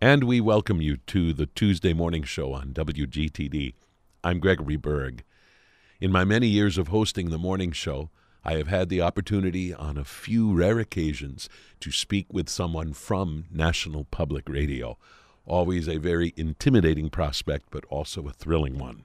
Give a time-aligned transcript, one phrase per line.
[0.00, 3.74] And we welcome you to the Tuesday morning show on WGTD.
[4.22, 5.24] I'm Gregory Berg.
[6.00, 8.08] In my many years of hosting the morning show,
[8.44, 11.48] I have had the opportunity on a few rare occasions
[11.80, 14.98] to speak with someone from National Public Radio.
[15.44, 19.04] Always a very intimidating prospect, but also a thrilling one.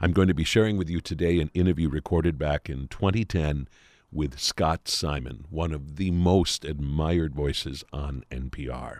[0.00, 3.68] I'm going to be sharing with you today an interview recorded back in 2010
[4.12, 8.98] with Scott Simon, one of the most admired voices on NPR.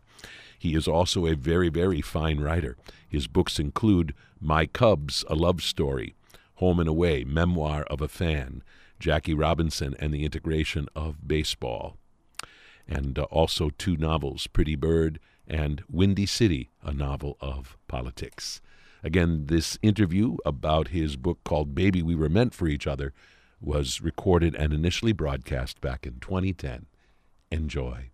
[0.58, 2.76] He is also a very, very fine writer.
[3.08, 6.14] His books include My Cubs, A Love Story,
[6.54, 8.62] Home and Away, Memoir of a Fan,
[8.98, 11.96] Jackie Robinson and the Integration of Baseball,
[12.88, 18.60] and uh, also two novels, Pretty Bird and Windy City, a novel of politics.
[19.02, 23.12] Again, this interview about his book called Baby We Were Meant for Each Other
[23.62, 26.86] was recorded and initially broadcast back in 2010.
[27.50, 28.10] Enjoy.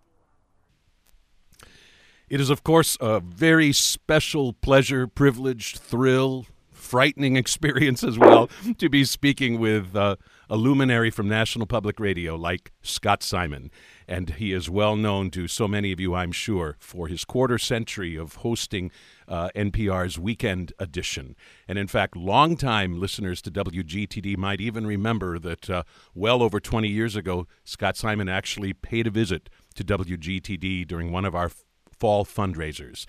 [2.28, 8.88] It is, of course, a very special pleasure, privilege, thrill, frightening experience as well to
[8.88, 10.16] be speaking with uh,
[10.50, 13.70] a luminary from National Public Radio like Scott Simon.
[14.06, 17.58] And he is well known to so many of you, I'm sure, for his quarter
[17.58, 18.90] century of hosting
[19.28, 21.36] uh, NPR's Weekend Edition.
[21.66, 25.82] And in fact, longtime listeners to WGTD might even remember that uh,
[26.14, 31.24] well over 20 years ago, Scott Simon actually paid a visit to WGTD during one
[31.24, 31.50] of our
[31.98, 33.04] fall fundraisers.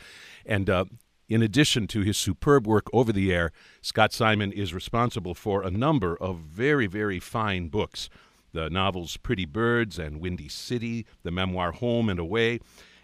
[0.45, 0.85] And uh,
[1.27, 5.71] in addition to his superb work over the air, Scott Simon is responsible for a
[5.71, 8.09] number of very, very fine books
[8.51, 12.59] the novels Pretty Birds and Windy City, the memoir Home and Away,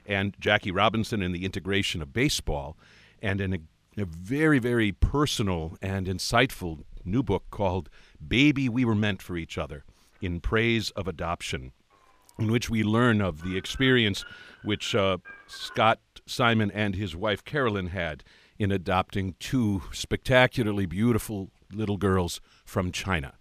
[0.06, 2.78] and Jackie Robinson and the Integration of Baseball,
[3.22, 3.60] and in a,
[4.02, 7.90] a very, very personal and insightful new book called
[8.26, 9.84] Baby We Were Meant for Each Other
[10.22, 11.72] in Praise of Adoption
[12.38, 14.26] in which we learn of the experience
[14.64, 18.24] which uh, Scott Simon and his wife Carolyn had
[18.58, 23.34] in adopting two spectacularly beautiful little girls from China.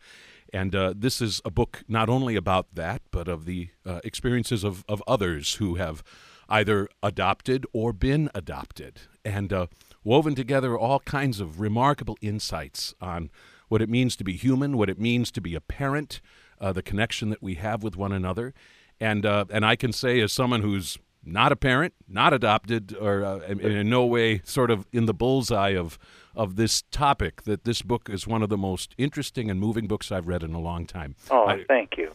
[0.53, 4.63] And uh, this is a book not only about that, but of the uh, experiences
[4.63, 6.05] of, of others who have
[6.49, 9.67] either adopted or been adopted, and uh,
[10.03, 13.31] woven together all kinds of remarkable insights on
[13.69, 16.21] what it means to be human, what it means to be a parent,
[16.61, 18.55] uh, the connection that we have with one another,
[19.01, 23.25] and uh, and I can say as someone who's not a parent, not adopted, or
[23.25, 25.99] uh, in, in, no way sort of in the bullseye of
[26.37, 30.11] of this topic, that this book is one of the most interesting and moving books
[30.11, 31.15] I've read in a long time.
[31.31, 32.13] Oh, I, thank you.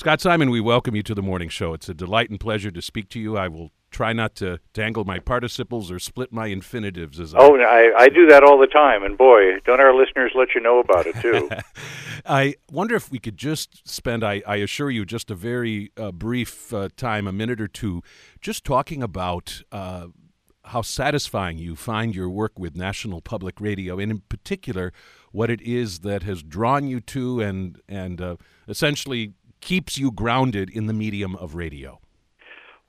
[0.00, 1.74] Scott Simon, we welcome you to the morning show.
[1.74, 3.36] It's a delight and pleasure to speak to you.
[3.36, 7.92] I will try not to dangle my participles or split my infinitives as oh I,
[7.94, 11.08] I do that all the time and boy don't our listeners let you know about
[11.08, 11.50] it too
[12.24, 16.12] i wonder if we could just spend i, I assure you just a very uh,
[16.12, 18.00] brief uh, time a minute or two
[18.40, 20.06] just talking about uh,
[20.66, 24.92] how satisfying you find your work with national public radio and in particular
[25.32, 28.36] what it is that has drawn you to and and uh,
[28.68, 31.98] essentially keeps you grounded in the medium of radio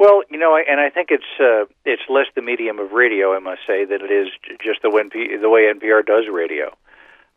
[0.02, 3.40] well, you know, and I think it's uh, it's less the medium of radio, I
[3.40, 6.76] must say, than it is just the way the way NPR does radio.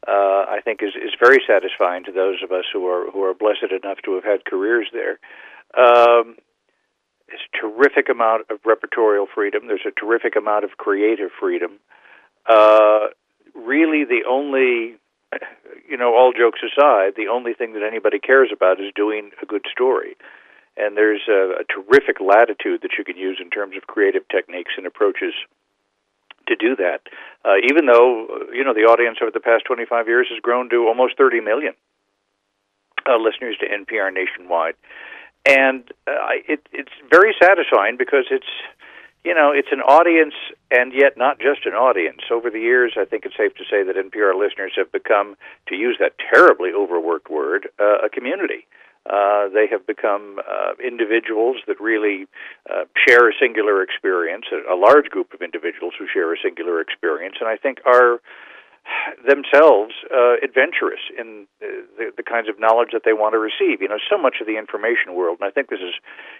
[0.08, 3.34] Uh, I think is is very satisfying to those of us who are who are
[3.34, 5.20] blessed enough to have had careers there.
[5.76, 6.36] Um,
[7.28, 9.66] there's a terrific amount of repertorial freedom.
[9.66, 11.72] There's a terrific amount of creative freedom.
[12.48, 13.08] Uh,
[13.54, 14.96] really, the only,
[15.88, 19.46] you know, all jokes aside, the only thing that anybody cares about is doing a
[19.46, 20.16] good story
[20.76, 24.72] and there's a, a terrific latitude that you can use in terms of creative techniques
[24.76, 25.32] and approaches
[26.48, 27.00] to do that.
[27.44, 30.86] Uh, even though you know the audience over the past 25 years has grown to
[30.88, 31.74] almost 30 million
[33.08, 34.74] uh, listeners to NPR nationwide,
[35.46, 38.50] and uh, it, it's very satisfying because it's
[39.24, 40.34] you know it's an audience
[40.70, 42.20] and yet not just an audience.
[42.30, 45.36] Over the years, I think it's safe to say that NPR listeners have become,
[45.68, 48.66] to use that terribly overworked word, uh, a community.
[49.06, 52.26] Uh, they have become uh, individuals that really
[52.70, 56.80] uh, share a singular experience, a, a large group of individuals who share a singular
[56.80, 58.20] experience, and I think are
[59.26, 63.80] themselves uh, adventurous in uh, the, the kinds of knowledge that they want to receive.
[63.80, 65.94] You know, so much of the information world, and I think this is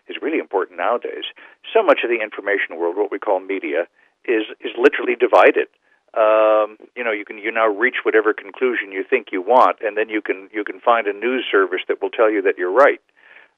[0.08, 1.25] is really important nowadays.
[1.73, 3.88] So much of the information world, what we call media,
[4.25, 5.69] is is literally divided
[6.17, 9.97] um, you know you can you now reach whatever conclusion you think you want, and
[9.97, 12.73] then you can you can find a news service that will tell you that you're
[12.73, 13.00] right.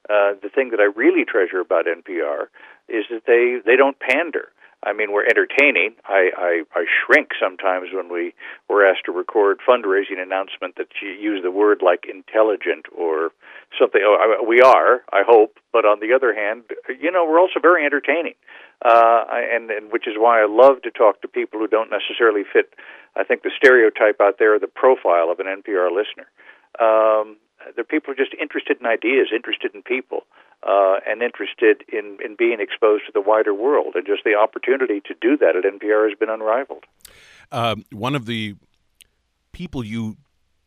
[0.09, 2.47] Uh, the thing that I really treasure about NPR
[2.89, 4.49] is that they they don't pander.
[4.83, 5.95] I mean, we're entertaining.
[6.05, 8.33] I, I, I shrink sometimes when we
[8.69, 13.31] were asked to record fundraising announcement that you use the word like intelligent or
[13.79, 14.01] something.
[14.03, 15.57] Oh, we are, I hope.
[15.73, 16.63] But on the other hand,
[17.01, 18.35] you know, we're also very entertaining,
[18.85, 22.43] uh, and and which is why I love to talk to people who don't necessarily
[22.51, 22.73] fit.
[23.15, 26.29] I think the stereotype out there, the profile of an NPR listener.
[26.79, 27.37] Um,
[27.75, 30.23] they're people who are just interested in ideas, interested in people
[30.63, 33.95] uh, and interested in, in being exposed to the wider world.
[33.95, 36.85] And just the opportunity to do that at NPR has been unrivaled.
[37.51, 38.55] Um, one of the
[39.51, 40.17] people you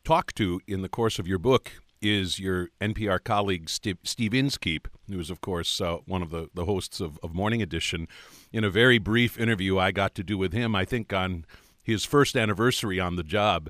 [0.05, 4.89] talk to in the course of your book is your NPR colleague Steve, Steve Inskeep,
[5.09, 8.09] who is, of course, uh, one of the, the hosts of, of Morning Edition.
[8.53, 11.45] In a very brief interview I got to do with him, I think on
[11.83, 13.69] his first anniversary on the job,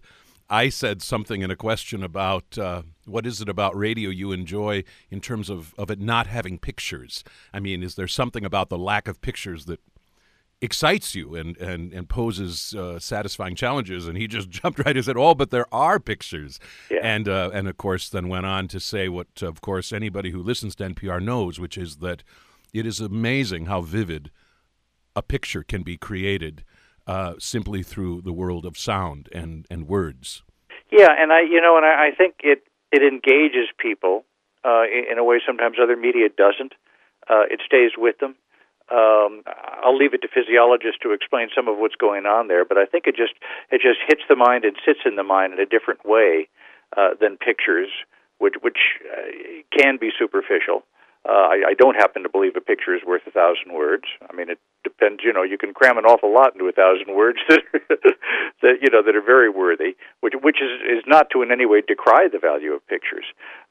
[0.51, 4.83] I said something in a question about uh, what is it about radio you enjoy
[5.09, 7.23] in terms of, of it not having pictures?
[7.55, 9.81] I mean, is there something about the lack of pictures that
[10.61, 14.09] excites you and, and, and poses uh, satisfying challenges?
[14.09, 16.59] And he just jumped right and said, Oh, but there are pictures.
[16.91, 16.99] Yeah.
[17.01, 20.43] And, uh, and of course, then went on to say what, of course, anybody who
[20.43, 22.25] listens to NPR knows, which is that
[22.75, 24.33] it is amazing how vivid
[25.15, 26.65] a picture can be created
[27.07, 30.43] uh, simply through the world of sound and, and words.
[30.91, 34.25] Yeah, and I you know, and I, I think it it engages people
[34.65, 36.75] uh, in, a way sometimes other media doesn't.
[37.29, 38.35] Uh, it stays with them.
[38.91, 39.45] Um,
[39.85, 42.87] I'll leave it to physiologists to explain some of what's going on there, but I
[42.87, 43.35] think it just
[43.71, 46.49] it just hits the mind and sits in the mind in a different way
[46.97, 47.89] uh, than pictures,
[48.39, 49.31] which which uh,
[49.71, 50.83] can be superficial.
[51.29, 54.05] Uh, I, I don't happen to believe a picture is worth a thousand words.
[54.29, 55.21] I mean, it depends.
[55.23, 58.17] You know, you can cram an awful lot into a thousand words that,
[58.63, 61.67] that you know that are very worthy, which which is is not to in any
[61.67, 63.27] way decry the value of pictures,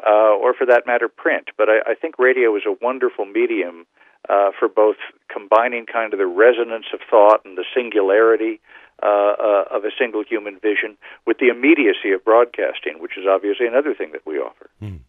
[0.06, 1.50] uh, or for that matter, print.
[1.58, 3.88] But I, I think radio is a wonderful medium
[4.30, 4.98] uh, for both
[5.32, 8.62] combining kind of the resonance of thought and the singularity
[9.02, 13.66] uh, uh, of a single human vision with the immediacy of broadcasting, which is obviously
[13.66, 14.70] another thing that we offer.
[14.82, 15.00] Mm.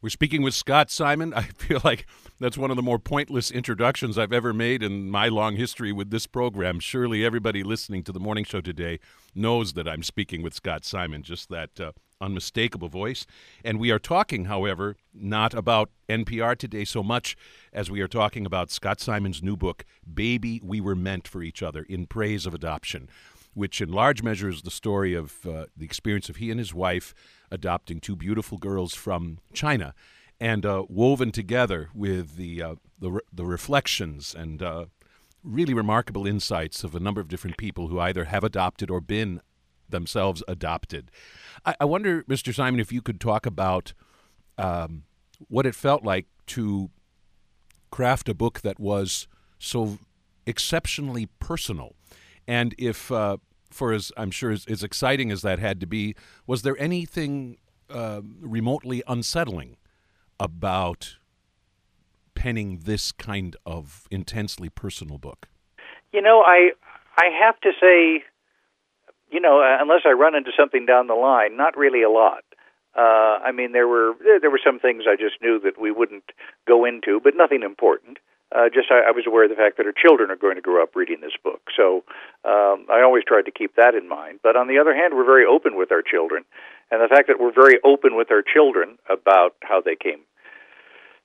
[0.00, 1.34] We're speaking with Scott Simon.
[1.36, 2.06] I feel like
[2.38, 6.10] that's one of the more pointless introductions I've ever made in my long history with
[6.10, 6.78] this program.
[6.78, 9.00] Surely everybody listening to the morning show today
[9.34, 13.26] knows that I'm speaking with Scott Simon, just that uh, unmistakable voice.
[13.64, 17.36] And we are talking, however, not about NPR today so much
[17.72, 21.60] as we are talking about Scott Simon's new book, Baby, We Were Meant for Each
[21.60, 23.08] Other in Praise of Adoption,
[23.52, 26.72] which in large measure is the story of uh, the experience of he and his
[26.72, 27.14] wife
[27.50, 29.94] adopting two beautiful girls from China,
[30.40, 34.86] and uh, woven together with the uh, the, re- the reflections and uh,
[35.42, 39.40] really remarkable insights of a number of different people who either have adopted or been
[39.88, 41.10] themselves adopted.
[41.64, 42.54] I, I wonder, Mr.
[42.54, 43.94] Simon, if you could talk about
[44.58, 45.04] um,
[45.48, 46.90] what it felt like to
[47.90, 49.28] craft a book that was
[49.58, 49.98] so
[50.46, 51.94] exceptionally personal,
[52.46, 53.38] and if uh,
[53.70, 56.14] for as I'm sure as, as, exciting as that had to be,
[56.46, 57.58] was there anything
[57.90, 59.76] uh, remotely unsettling
[60.40, 61.16] about
[62.34, 65.48] penning this kind of intensely personal book?
[66.12, 66.70] You know, I
[67.16, 68.24] I have to say,
[69.30, 72.44] you know, uh, unless I run into something down the line, not really a lot.
[72.96, 76.32] Uh, I mean, there were there were some things I just knew that we wouldn't
[76.66, 78.18] go into, but nothing important
[78.54, 80.62] uh, just I, I was aware of the fact that our children are going to
[80.62, 81.60] grow up reading this book.
[81.76, 82.04] So
[82.44, 84.40] um, I always tried to keep that in mind.
[84.42, 86.44] But on the other hand, we're very open with our children,
[86.90, 90.20] and the fact that we're very open with our children about how they came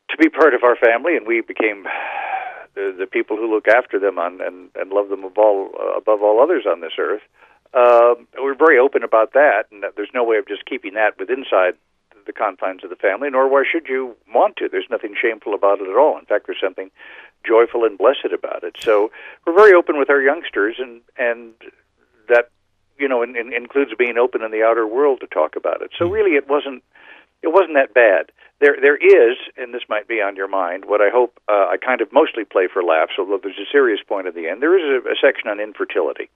[0.09, 1.85] to be part of our family, and we became
[2.75, 5.97] the, the people who look after them on, and, and love them above all, uh,
[5.97, 7.21] above all others on this earth.
[7.73, 11.17] Um, we're very open about that, and that there's no way of just keeping that
[11.17, 11.73] with inside
[12.25, 14.69] the confines of the family, nor why should you want to.
[14.69, 16.17] There's nothing shameful about it at all.
[16.17, 16.91] In fact, there's something
[17.45, 18.75] joyful and blessed about it.
[18.79, 19.11] So
[19.45, 21.53] we're very open with our youngsters, and and
[22.29, 22.49] that
[22.97, 25.91] you know in, in, includes being open in the outer world to talk about it.
[25.97, 26.83] So really, it wasn't
[27.41, 28.31] it wasn't that bad.
[28.59, 30.85] There there is, and this might be on your mind.
[30.85, 33.99] What I hope uh, I kind of mostly play for laughs, although there's a serious
[34.07, 34.61] point at the end.
[34.61, 36.29] There is a, a section on infertility.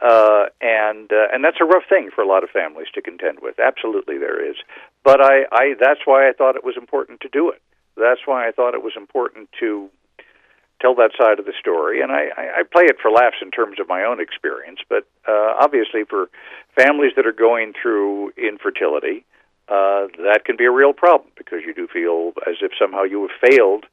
[0.00, 3.38] Uh, and uh, and that's a rough thing for a lot of families to contend
[3.42, 3.58] with.
[3.60, 4.56] Absolutely, there is.
[5.04, 7.60] But I, I that's why I thought it was important to do it.
[7.96, 9.90] That's why I thought it was important to
[10.80, 12.00] tell that side of the story.
[12.00, 15.04] And I, I I play it for laughs in terms of my own experience, but
[15.28, 16.30] uh, obviously for
[16.74, 19.26] families that are going through infertility,
[19.68, 23.28] uh, that can be a real problem because you do feel as if somehow you
[23.28, 23.84] have failed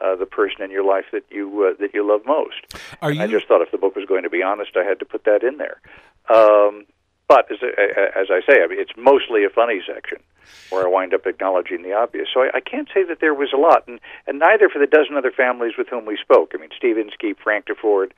[0.00, 2.60] uh, the person in your life that you uh, that you love most.
[3.02, 3.20] Are you...
[3.20, 5.24] I just thought if the book was going to be honest, I had to put
[5.24, 5.80] that in there.
[6.28, 6.86] Um,
[7.26, 10.18] but as, as I say, I mean, it's mostly a funny section
[10.68, 12.28] where I wind up acknowledging the obvious.
[12.32, 14.86] So I, I can't say that there was a lot, and, and neither for the
[14.86, 16.52] dozen other families with whom we spoke.
[16.54, 18.10] I mean, Steve Inskeep, Frank Deford,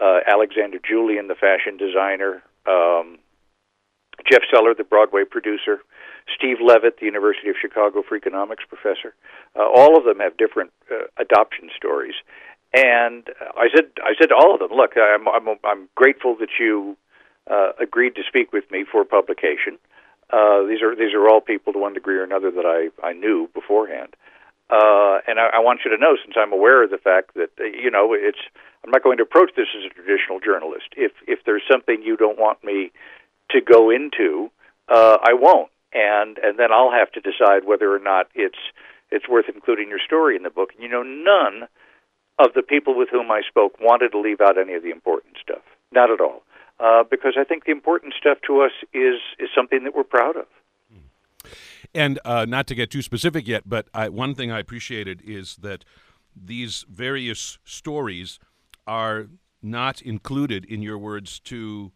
[0.00, 3.18] uh, Alexander Julian, the fashion designer, um,
[4.30, 5.80] Jeff Seller, the Broadway producer,
[6.34, 9.14] Steve Levitt, the University of Chicago for economics professor.
[9.56, 12.14] Uh, all of them have different uh, adoption stories,
[12.72, 16.48] and I said, I said to all of them, look, I'm, I'm, I'm grateful that
[16.58, 16.96] you
[17.50, 19.78] uh, agreed to speak with me for publication.
[20.30, 23.12] Uh, these are these are all people to one degree or another that I I
[23.12, 24.16] knew beforehand,
[24.70, 27.50] uh, and I, I want you to know, since I'm aware of the fact that
[27.60, 28.38] uh, you know it's,
[28.82, 30.86] I'm not going to approach this as a traditional journalist.
[30.96, 32.90] If if there's something you don't want me
[33.50, 34.50] to go into,
[34.88, 38.58] I won't, and and then I'll have to decide whether or not it's
[39.10, 40.70] it's worth including your story in the book.
[40.74, 41.68] And you know, none
[42.38, 45.36] of the people with whom I spoke wanted to leave out any of the important
[45.40, 45.62] stuff.
[45.92, 46.42] Not at all,
[46.80, 50.36] uh, because I think the important stuff to us is is something that we're proud
[50.36, 50.46] of.
[51.94, 55.56] And uh, not to get too specific yet, but I, one thing I appreciated is
[55.56, 55.84] that
[56.34, 58.40] these various stories
[58.84, 59.28] are
[59.62, 61.92] not included in your words to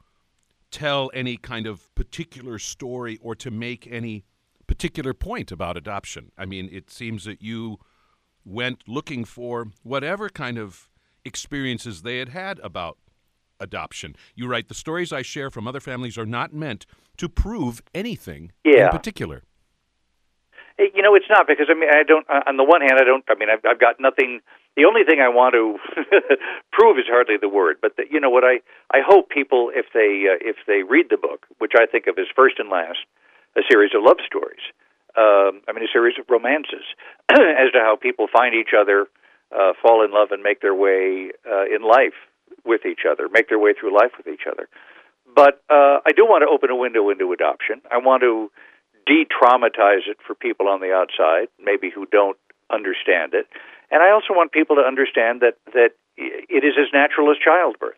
[0.70, 4.24] tell any kind of particular story or to make any
[4.66, 6.30] particular point about adoption.
[6.36, 7.78] I mean, it seems that you
[8.44, 10.88] went looking for whatever kind of
[11.24, 12.98] experiences they had had about
[13.60, 14.14] adoption.
[14.34, 18.52] You write, the stories I share from other families are not meant to prove anything
[18.64, 18.86] yeah.
[18.86, 19.42] in particular.
[20.78, 22.24] You know, it's not because I mean, I don't.
[22.30, 23.24] On the one hand, I don't.
[23.28, 24.40] I mean, I've, I've got nothing.
[24.76, 25.74] The only thing I want to
[26.72, 28.62] prove is hardly the word, but the, you know what I
[28.94, 32.16] I hope people, if they uh, if they read the book, which I think of
[32.18, 33.02] as first and last,
[33.56, 34.62] a series of love stories.
[35.18, 36.86] Um, I mean, a series of romances
[37.28, 39.08] as to how people find each other,
[39.50, 42.14] uh, fall in love, and make their way uh, in life
[42.64, 44.68] with each other, make their way through life with each other.
[45.34, 47.82] But uh, I do want to open a window into adoption.
[47.90, 48.50] I want to
[49.08, 52.36] de-traumatize it for people on the outside, maybe who don't
[52.68, 53.48] understand it.
[53.90, 57.96] And I also want people to understand that that it is as natural as childbirth.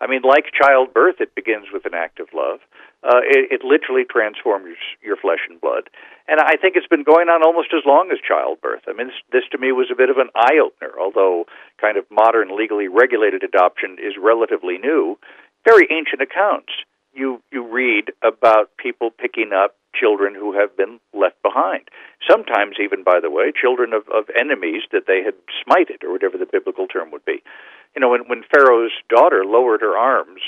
[0.00, 2.60] I mean, like childbirth, it begins with an act of love.
[3.02, 5.88] Uh, it, it literally transforms your flesh and blood.
[6.26, 8.84] And I think it's been going on almost as long as childbirth.
[8.88, 11.44] I mean, this, this to me was a bit of an eye opener, although
[11.80, 15.18] kind of modern, legally regulated adoption is relatively new.
[15.64, 16.72] Very ancient accounts.
[17.12, 21.88] You you read about people picking up children who have been left behind.
[22.28, 26.38] Sometimes, even by the way, children of, of enemies that they had smited, or whatever
[26.38, 27.42] the biblical term would be.
[27.94, 30.40] You know, when, when Pharaoh's daughter lowered her arms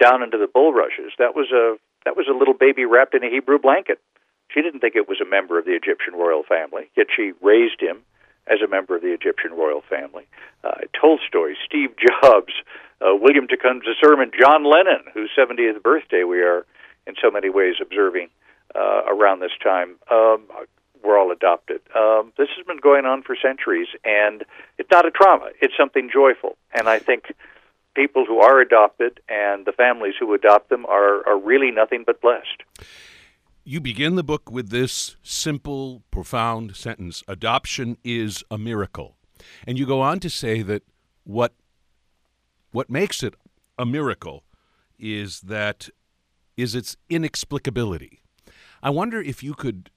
[0.00, 3.30] down into the bulrushes, that was a that was a little baby wrapped in a
[3.30, 3.98] Hebrew blanket.
[4.54, 7.80] She didn't think it was a member of the Egyptian royal family, yet she raised
[7.80, 8.02] him
[8.46, 10.22] as a member of the Egyptian royal family.
[10.62, 12.54] Uh, Tolstoy, Steve Jobs,
[13.02, 16.64] uh, William Tecumseh Sherman, John Lennon, whose 70th birthday we are
[17.06, 18.28] in so many ways observing
[18.76, 20.46] uh, around this time um,
[21.02, 21.80] were all adopted.
[21.94, 24.44] Um, this has been going on for centuries, and
[24.78, 25.50] it's not a trauma.
[25.60, 26.56] It's something joyful.
[26.74, 27.32] And I think
[27.94, 32.20] people who are adopted and the families who adopt them are, are really nothing but
[32.20, 32.62] blessed.
[33.64, 39.16] You begin the book with this simple, profound sentence Adoption is a miracle.
[39.66, 40.82] And you go on to say that
[41.24, 41.52] what,
[42.70, 43.34] what makes it
[43.78, 44.44] a miracle
[44.98, 45.88] is that
[46.56, 48.18] is its inexplicability.
[48.82, 49.90] I wonder if you could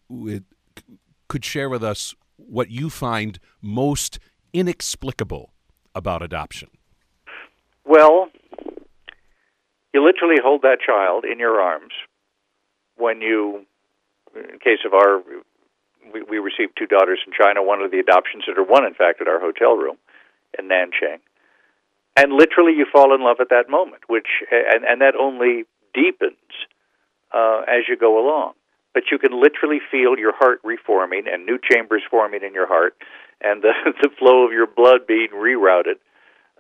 [1.28, 4.20] could share with us what you find most
[4.54, 5.54] inexplicable
[5.94, 6.70] about adoption.
[7.86, 8.30] Well,
[9.94, 11.94] you literally hold that child in your arms
[12.98, 13.66] when you,
[14.36, 15.22] in case of our,
[16.14, 18.94] we, we received two daughters in China, one of the adoptions that are one, in
[18.94, 19.98] fact, at our hotel room
[20.58, 21.20] in Nanchang.
[22.16, 26.36] And literally you fall in love at that moment, which, and, and that only deepens
[27.34, 28.54] uh, as you go along
[29.00, 32.98] but you can literally feel your heart reforming and new chambers forming in your heart
[33.40, 35.96] and the, the flow of your blood being rerouted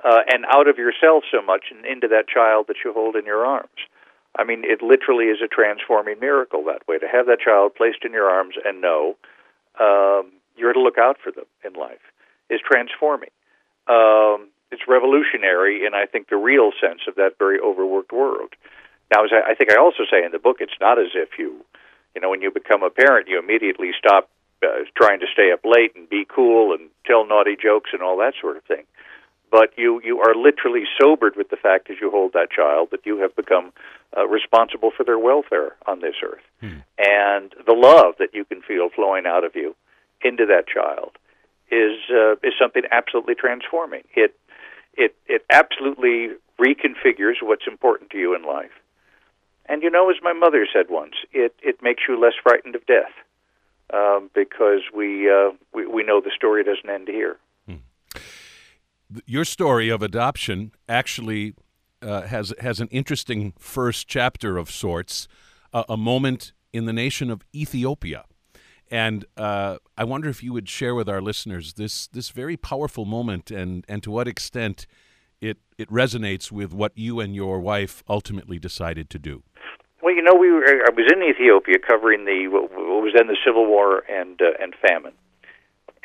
[0.05, 3.25] uh, and out of yourself so much and into that child that you hold in
[3.25, 3.84] your arms.
[4.38, 8.05] I mean, it literally is a transforming miracle that way to have that child placed
[8.05, 9.17] in your arms and know
[9.77, 12.00] um, you're to look out for them in life
[12.50, 13.36] is transforming.
[13.88, 18.53] Um, it's revolutionary in, I think, the real sense of that very overworked world.
[19.13, 21.38] Now, as I, I think I also say in the book, it's not as if
[21.38, 21.65] you
[22.15, 24.29] you know, when you become a parent, you immediately stop
[24.63, 28.17] uh, trying to stay up late and be cool and tell naughty jokes and all
[28.17, 28.83] that sort of thing.
[29.51, 33.05] But you you are literally sobered with the fact as you hold that child that
[33.05, 33.73] you have become
[34.15, 36.79] uh, responsible for their welfare on this earth, hmm.
[36.99, 39.75] and the love that you can feel flowing out of you
[40.21, 41.11] into that child
[41.71, 44.03] is uh, is something absolutely transforming.
[44.13, 44.35] It
[44.93, 48.71] it it absolutely reconfigures what's important to you in life
[49.69, 52.85] And you know, as my mother said once, it it makes you less frightened of
[52.88, 53.13] death
[53.93, 57.38] um, because we, uh, we we know the story doesn't end here.
[57.67, 57.75] Hmm.
[59.25, 61.53] Your story of adoption actually
[62.01, 65.27] uh, has has an interesting first chapter of sorts,
[65.71, 68.25] uh, a moment in the nation of Ethiopia.
[68.91, 73.05] And uh, I wonder if you would share with our listeners this this very powerful
[73.05, 74.88] moment and, and to what extent
[75.41, 79.43] it, it resonates with what you and your wife ultimately decided to do.
[80.01, 83.38] Well, you know, we were, I was in Ethiopia covering the what was then the
[83.46, 85.13] civil war and uh, and famine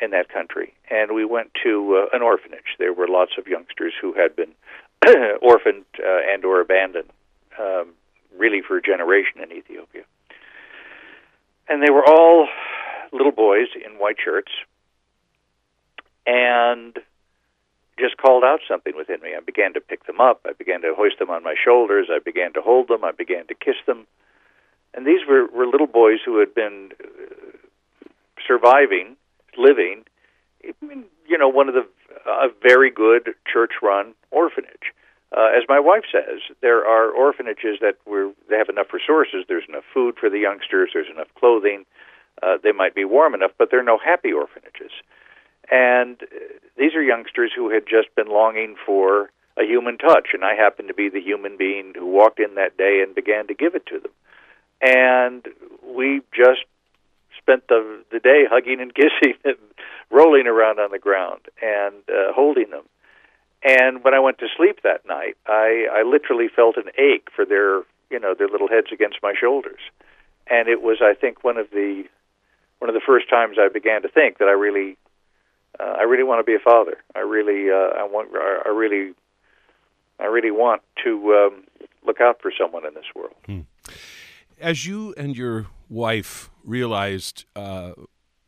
[0.01, 2.75] in that country, and we went to uh, an orphanage.
[2.77, 4.51] There were lots of youngsters who had been
[5.41, 7.09] orphaned uh, and or abandoned,
[7.57, 7.93] um,
[8.37, 10.03] really for a generation in Ethiopia,
[11.69, 12.49] and they were all
[13.13, 14.51] little boys in white shirts,
[16.27, 16.97] and
[17.99, 19.35] just called out something within me.
[19.35, 20.41] I began to pick them up.
[20.45, 22.07] I began to hoist them on my shoulders.
[22.11, 23.03] I began to hold them.
[23.03, 24.05] I began to kiss them.
[24.93, 28.07] And these were, were little boys who had been uh,
[28.45, 29.15] surviving,
[29.57, 30.03] living,
[30.81, 31.87] in, you know, one of the
[32.25, 34.93] a very good church-run orphanage.
[35.35, 39.45] Uh, as my wife says, there are orphanages that where they have enough resources.
[39.47, 40.91] There's enough food for the youngsters.
[40.93, 41.85] There's enough clothing.
[42.41, 44.91] Uh, they might be warm enough, but there are no happy orphanages.
[45.71, 46.25] And uh,
[46.77, 50.89] these are youngsters who had just been longing for a human touch, and I happened
[50.89, 53.85] to be the human being who walked in that day and began to give it
[53.87, 54.11] to them.
[54.81, 55.47] And
[55.83, 56.65] we just
[57.37, 59.55] spent the the day hugging and kissing and
[60.09, 62.83] rolling around on the ground and uh, holding them.
[63.63, 67.45] And when I went to sleep that night, I I literally felt an ache for
[67.45, 67.79] their
[68.09, 69.79] you know their little heads against my shoulders,
[70.47, 72.03] and it was I think one of the
[72.79, 74.97] one of the first times I began to think that I really
[75.79, 76.97] uh, I really want to be a father.
[77.15, 79.13] I really, uh, I want, I really,
[80.19, 81.63] I really want to um,
[82.05, 83.35] look out for someone in this world.
[83.45, 83.61] Hmm.
[84.59, 87.91] As you and your wife realized uh,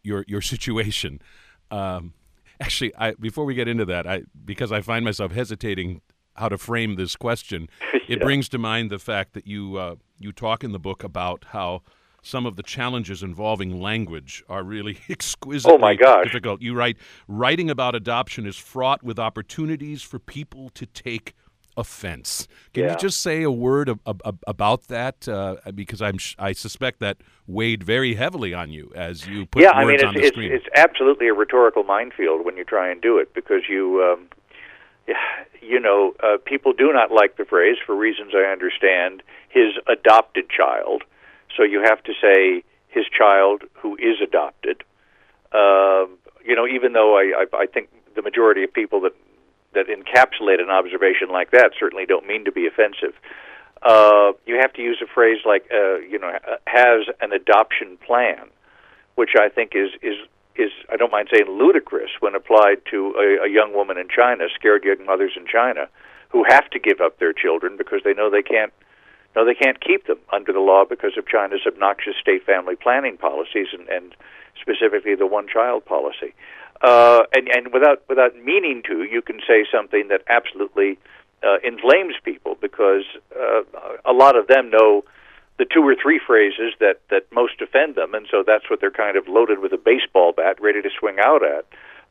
[0.03, 1.21] your your situation,
[1.69, 2.13] um,
[2.61, 6.01] actually, I, before we get into that, I because I find myself hesitating
[6.35, 7.99] how to frame this question, yeah.
[8.07, 11.47] it brings to mind the fact that you uh, you talk in the book about
[11.49, 11.81] how
[12.27, 16.25] some of the challenges involving language are really exquisitely oh my gosh.
[16.25, 16.61] difficult.
[16.61, 21.33] You write, writing about adoption is fraught with opportunities for people to take
[21.77, 22.47] offense.
[22.73, 22.91] Can yeah.
[22.91, 25.27] you just say a word about that?
[25.27, 29.69] Uh, because I'm I suspect that weighed very heavily on you as you put yeah,
[29.69, 30.51] words I mean, it's, on the it's, screen.
[30.51, 34.03] It's absolutely a rhetorical minefield when you try and do it because you.
[34.03, 34.27] Um,
[35.61, 39.21] you know, uh, people do not like the phrase for reasons I understand.
[39.49, 41.03] His adopted child,
[41.55, 44.83] so you have to say his child who is adopted.
[45.51, 49.13] Um, you know, even though I, I, I think the majority of people that
[49.73, 53.13] that encapsulate an observation like that certainly don't mean to be offensive.
[53.81, 56.31] Uh, you have to use a phrase like, uh, you know,
[56.65, 58.49] has an adoption plan,
[59.15, 60.17] which I think is is
[60.55, 64.45] is I don't mind saying ludicrous when applied to a, a young woman in China,
[64.55, 65.87] scared young mothers in China,
[66.29, 68.73] who have to give up their children because they know they can't
[69.37, 73.17] no, they can't keep them under the law because of China's obnoxious state family planning
[73.17, 74.15] policies and, and
[74.59, 76.33] specifically the one-child policy.
[76.81, 80.97] Uh, and, and without without meaning to, you can say something that absolutely
[81.43, 83.03] uh, inflames people because
[83.39, 83.61] uh,
[84.05, 85.03] a lot of them know
[85.59, 88.89] the two or three phrases that that most offend them, and so that's what they're
[88.89, 91.65] kind of loaded with a baseball bat, ready to swing out at.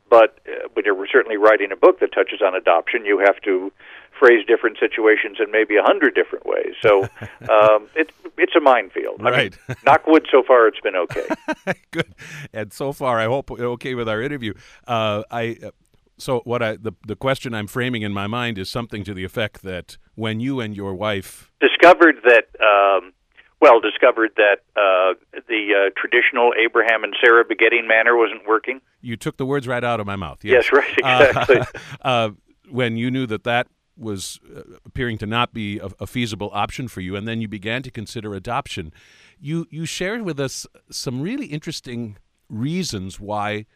[0.09, 3.73] But uh, when you're certainly writing a book that touches on adoption, you have to
[4.19, 6.75] phrase different situations in maybe a hundred different ways.
[6.81, 7.03] So
[7.51, 9.23] um, it, it's a minefield.
[9.23, 9.57] Right.
[9.69, 10.27] I mean, knock wood.
[10.31, 11.27] So far, it's been okay.
[11.90, 12.14] Good.
[12.53, 14.55] And so far, I hope okay with our interview.
[14.87, 15.59] Uh, I.
[15.62, 15.71] Uh,
[16.19, 19.23] so what I the the question I'm framing in my mind is something to the
[19.23, 23.12] effect that when you and your wife discovered that um,
[23.61, 25.14] well discovered that uh,
[25.49, 28.81] the uh, traditional Abraham and Sarah begetting manner wasn't working.
[29.01, 30.45] You took the words right out of my mouth.
[30.45, 31.61] Yes, yes right, exactly.
[32.03, 32.31] Uh,
[32.69, 36.88] when you knew that that was uh, appearing to not be a, a, feasible option
[36.88, 38.92] for you, and then you began to consider adoption.
[39.40, 43.66] You you shared with us some really interesting reasons why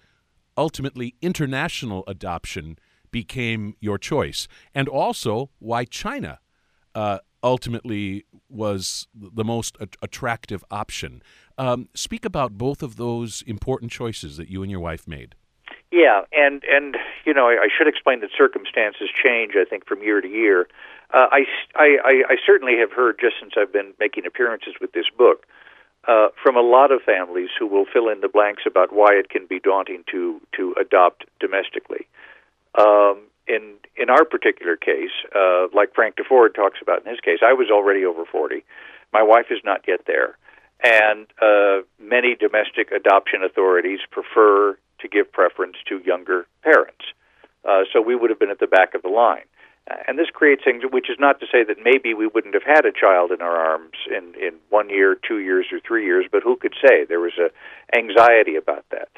[0.57, 2.79] ultimately international adoption
[3.11, 6.41] became your choice, and also why China
[6.95, 11.23] uh, ultimately was the most attractive option.
[11.59, 15.35] Um, speak about both of those important choices that you and your wife made.
[15.93, 19.53] Yeah, and and you know, I, I should explain that circumstances change.
[19.57, 20.69] I think from year to year.
[21.13, 25.07] Uh, I, I I certainly have heard just since I've been making appearances with this
[25.17, 25.47] book
[26.07, 29.29] uh, from a lot of families who will fill in the blanks about why it
[29.29, 32.07] can be daunting to to adopt domestically.
[32.79, 33.23] Um,
[33.57, 33.63] in
[34.03, 37.69] in our particular case, uh, like Frank Deford talks about in his case, I was
[37.77, 38.61] already over forty.
[39.13, 40.31] My wife is not yet there.
[40.83, 47.05] And uh, many domestic adoption authorities prefer to give preference to younger parents.
[47.69, 49.49] Uh, so we would have been at the back of the line.
[50.07, 52.85] And this creates things, which is not to say that maybe we wouldn't have had
[52.87, 56.43] a child in our arms in, in one year, two years, or three years, but
[56.43, 57.05] who could say?
[57.05, 57.51] There was a
[57.99, 59.09] anxiety about that.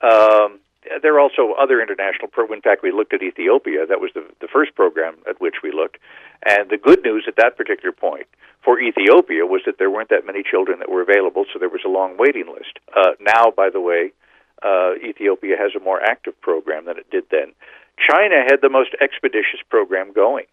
[0.00, 0.60] Um,
[1.02, 2.58] there are also other international programs.
[2.64, 3.86] In fact, we looked at Ethiopia.
[3.86, 5.98] That was the, the first program at which we looked.
[6.46, 8.26] And the good news at that particular point
[8.64, 11.82] for Ethiopia was that there weren't that many children that were available, so there was
[11.84, 12.78] a long waiting list.
[12.96, 14.12] Uh, now, by the way,
[14.62, 17.52] uh, Ethiopia has a more active program than it did then.
[18.08, 20.46] China had the most expeditious program going.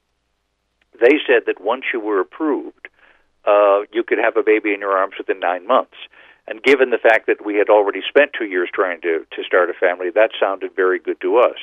[1.00, 2.88] They said that once you were approved,
[3.46, 5.96] uh, you could have a baby in your arms within nine months.
[6.48, 9.70] And given the fact that we had already spent two years trying to, to start
[9.70, 11.60] a family, that sounded very good to us.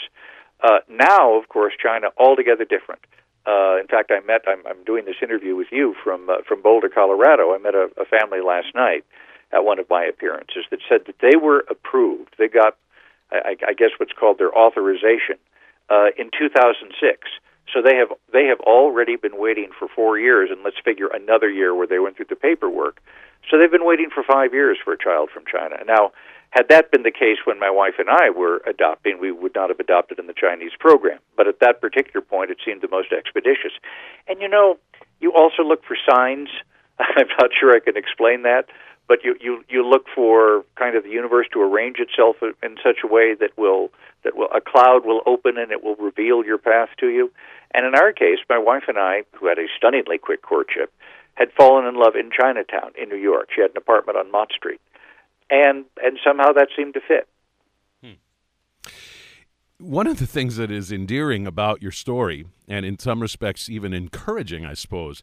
[0.62, 3.00] Uh, now, of course, China altogether different.
[3.46, 4.42] Uh, in fact, I met.
[4.46, 7.54] I'm, I'm doing this interview with you from uh, from Boulder, Colorado.
[7.54, 9.04] I met a, a family last night
[9.52, 12.34] at one of my appearances that said that they were approved.
[12.38, 12.76] They got,
[13.30, 15.36] I, I guess, what's called their authorization
[15.90, 17.28] uh, in 2006.
[17.72, 21.48] So they have they have already been waiting for four years, and let's figure another
[21.48, 23.00] year where they went through the paperwork.
[23.50, 25.76] So they've been waiting for five years for a child from China.
[25.86, 26.12] Now,
[26.50, 29.70] had that been the case when my wife and I were adopting, we would not
[29.70, 31.18] have adopted in the Chinese program.
[31.36, 33.72] But at that particular point, it seemed the most expeditious.
[34.28, 34.78] And you know,
[35.20, 36.48] you also look for signs.
[36.98, 38.66] I'm not sure I can explain that,
[39.08, 42.98] but you you you look for kind of the universe to arrange itself in such
[43.02, 43.90] a way that will
[44.22, 47.32] that will a cloud will open and it will reveal your path to you.
[47.74, 50.92] And in our case, my wife and I, who had a stunningly quick courtship,
[51.34, 53.48] had fallen in love in Chinatown in New York.
[53.54, 54.80] She had an apartment on Mott Street,
[55.50, 57.28] and and somehow that seemed to fit.
[58.02, 58.12] Hmm.
[59.78, 63.92] One of the things that is endearing about your story, and in some respects even
[63.92, 65.22] encouraging, I suppose,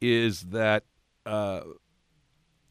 [0.00, 0.84] is that
[1.26, 1.62] uh,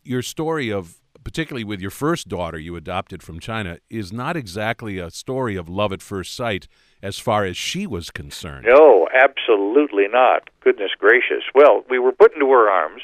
[0.03, 4.97] your story of particularly with your first daughter you adopted from China, is not exactly
[4.97, 6.69] a story of love at first sight
[7.01, 8.65] as far as she was concerned.
[8.65, 10.49] No, absolutely not.
[10.61, 11.43] Goodness gracious.
[11.53, 13.01] Well, we were put into her arms.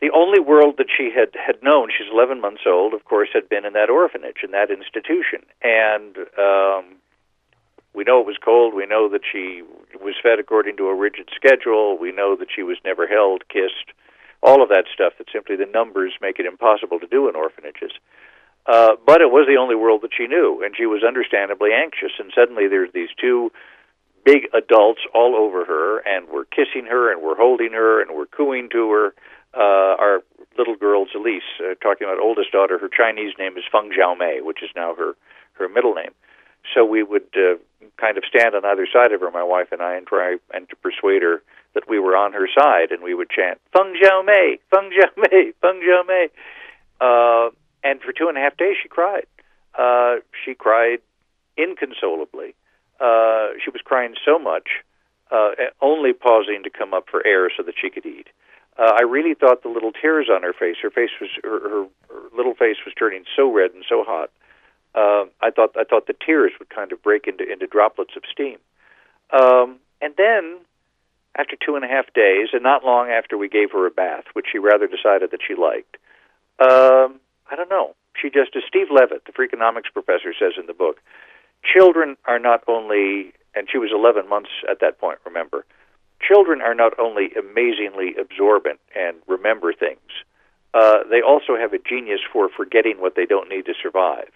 [0.00, 3.48] The only world that she had, had known, she's 11 months old, of course, had
[3.48, 5.46] been in that orphanage, in that institution.
[5.62, 6.96] And um,
[7.94, 8.74] we know it was cold.
[8.74, 9.62] We know that she
[9.98, 11.96] was fed according to a rigid schedule.
[11.96, 13.96] We know that she was never held, kissed,
[14.42, 17.92] all of that stuff that simply the numbers make it impossible to do in orphanages.
[18.66, 22.12] Uh, but it was the only world that she knew, and she was understandably anxious.
[22.18, 23.52] And suddenly there's these two
[24.24, 28.26] big adults all over her, and we're kissing her, and we're holding her, and we're
[28.26, 29.14] cooing to her.
[29.56, 30.22] Uh, our
[30.58, 34.62] little girl, Elise, uh, talking about oldest daughter, her Chinese name is Feng Xiaomei, which
[34.62, 35.14] is now her
[35.52, 36.10] her middle name.
[36.74, 37.56] So we would uh,
[37.98, 40.68] kind of stand on either side of her, my wife and I, and try and
[40.70, 41.42] to persuade her
[41.74, 45.10] that we were on her side, and we would chant "Feng Zhao Mei, Feng Zhao
[45.16, 46.28] Mei, Feng Zhao Mei,"
[47.00, 47.50] uh,
[47.84, 49.26] and for two and a half days she cried.
[49.78, 50.98] Uh, she cried
[51.56, 52.54] inconsolably.
[53.00, 54.82] Uh, she was crying so much,
[55.30, 58.28] uh, only pausing to come up for air so that she could eat.
[58.78, 61.86] Uh, I really thought the little tears on her face, her face was, her, her,
[62.08, 64.30] her little face was turning so red and so hot.
[64.94, 68.22] Uh, I thought, I thought the tears would kind of break into into droplets of
[68.30, 68.58] steam.
[69.30, 70.58] Um, and then
[71.36, 74.24] after two and a half days, and not long after we gave her a bath,
[74.34, 75.96] which she rather decided that she liked.
[76.60, 77.18] Um,
[77.54, 77.94] I don't know.
[78.20, 80.98] She just, as Steve Levitt, the Freakonomics professor, says in the book,
[81.62, 85.64] children are not only, and she was 11 months at that point, remember,
[86.20, 90.00] children are not only amazingly absorbent and remember things,
[90.74, 94.32] uh, they also have a genius for forgetting what they don't need to survive.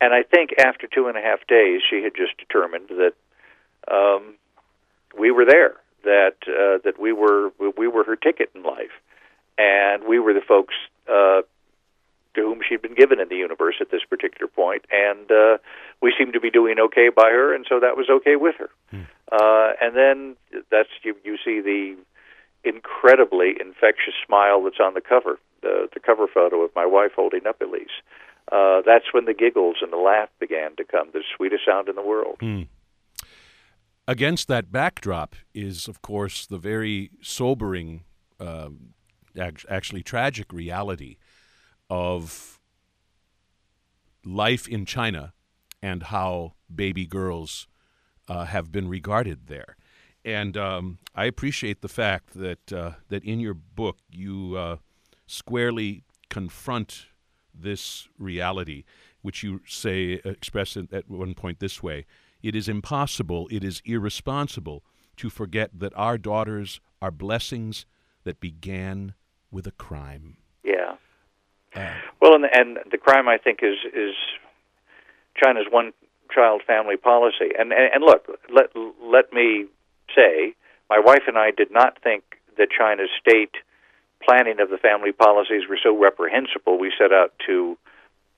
[0.00, 3.12] And I think after two and a half days, she had just determined that
[3.92, 4.36] um,
[5.18, 8.96] we were there that uh, that we were we were her ticket in life,
[9.58, 10.72] and we were the folks
[11.06, 11.42] uh,
[12.34, 15.58] to whom she'd been given in the universe at this particular point, and uh,
[16.00, 18.70] we seemed to be doing okay by her, and so that was okay with her.
[18.90, 19.02] Hmm.
[19.32, 20.36] Uh, and then
[20.70, 21.96] that's you you see the
[22.62, 27.46] incredibly infectious smile that's on the cover, the the cover photo of my wife holding
[27.46, 27.88] up Elise.
[28.52, 31.94] Uh, that's when the giggles and the laugh began to come, the sweetest sound in
[31.94, 32.36] the world.
[32.40, 32.62] Hmm.
[34.08, 38.02] Against that backdrop is, of course, the very sobering,
[38.40, 38.70] uh,
[39.68, 41.16] actually tragic reality
[41.90, 42.58] of
[44.24, 45.32] life in China
[45.82, 47.66] and how baby girls
[48.28, 49.76] uh, have been regarded there.
[50.24, 54.76] And um, I appreciate the fact that uh, that in your book you uh,
[55.26, 57.06] squarely confront
[57.54, 58.84] this reality,
[59.22, 62.04] which you say express it at one point this way:
[62.42, 64.84] it is impossible, it is irresponsible
[65.16, 67.86] to forget that our daughters are blessings
[68.24, 69.14] that began
[69.50, 70.36] with a crime.
[71.74, 74.14] Uh, well, and, and the crime I think is is
[75.36, 75.92] China's one
[76.32, 77.50] child family policy.
[77.58, 78.70] And, and and look, let
[79.02, 79.66] let me
[80.14, 80.54] say,
[80.88, 82.24] my wife and I did not think
[82.58, 83.54] that China's state
[84.22, 86.78] planning of the family policies were so reprehensible.
[86.78, 87.78] We set out to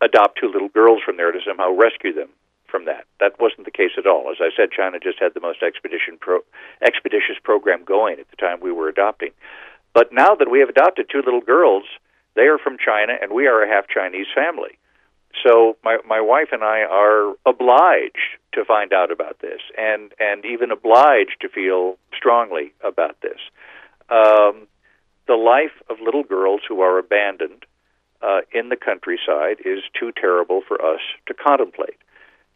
[0.00, 2.28] adopt two little girls from there to somehow rescue them
[2.66, 3.04] from that.
[3.20, 4.30] That wasn't the case at all.
[4.30, 6.40] As I said, China just had the most expedition pro,
[6.80, 9.30] expeditious program going at the time we were adopting.
[9.92, 11.84] But now that we have adopted two little girls,
[12.34, 14.78] they are from China, and we are a half Chinese family.
[15.44, 20.44] So my my wife and I are obliged to find out about this, and and
[20.44, 23.40] even obliged to feel strongly about this.
[24.10, 24.66] Um,
[25.26, 27.64] the life of little girls who are abandoned
[28.20, 31.98] uh, in the countryside is too terrible for us to contemplate.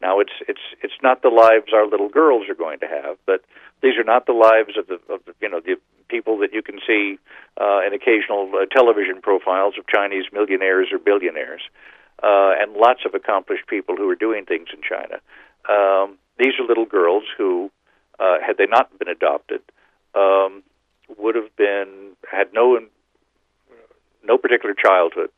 [0.00, 3.42] Now, it's it's it's not the lives our little girls are going to have, but
[3.86, 5.76] these are not the lives of the of the, you know the
[6.08, 7.18] people that you can see
[7.60, 11.62] uh, in occasional uh, television profiles of Chinese millionaires or billionaires,
[12.22, 15.20] uh, and lots of accomplished people who are doing things in China.
[15.70, 17.70] Um, these are little girls who,
[18.18, 19.62] uh, had they not been adopted,
[20.14, 20.62] um,
[21.16, 22.78] would have been had no
[24.24, 25.30] no particular childhood,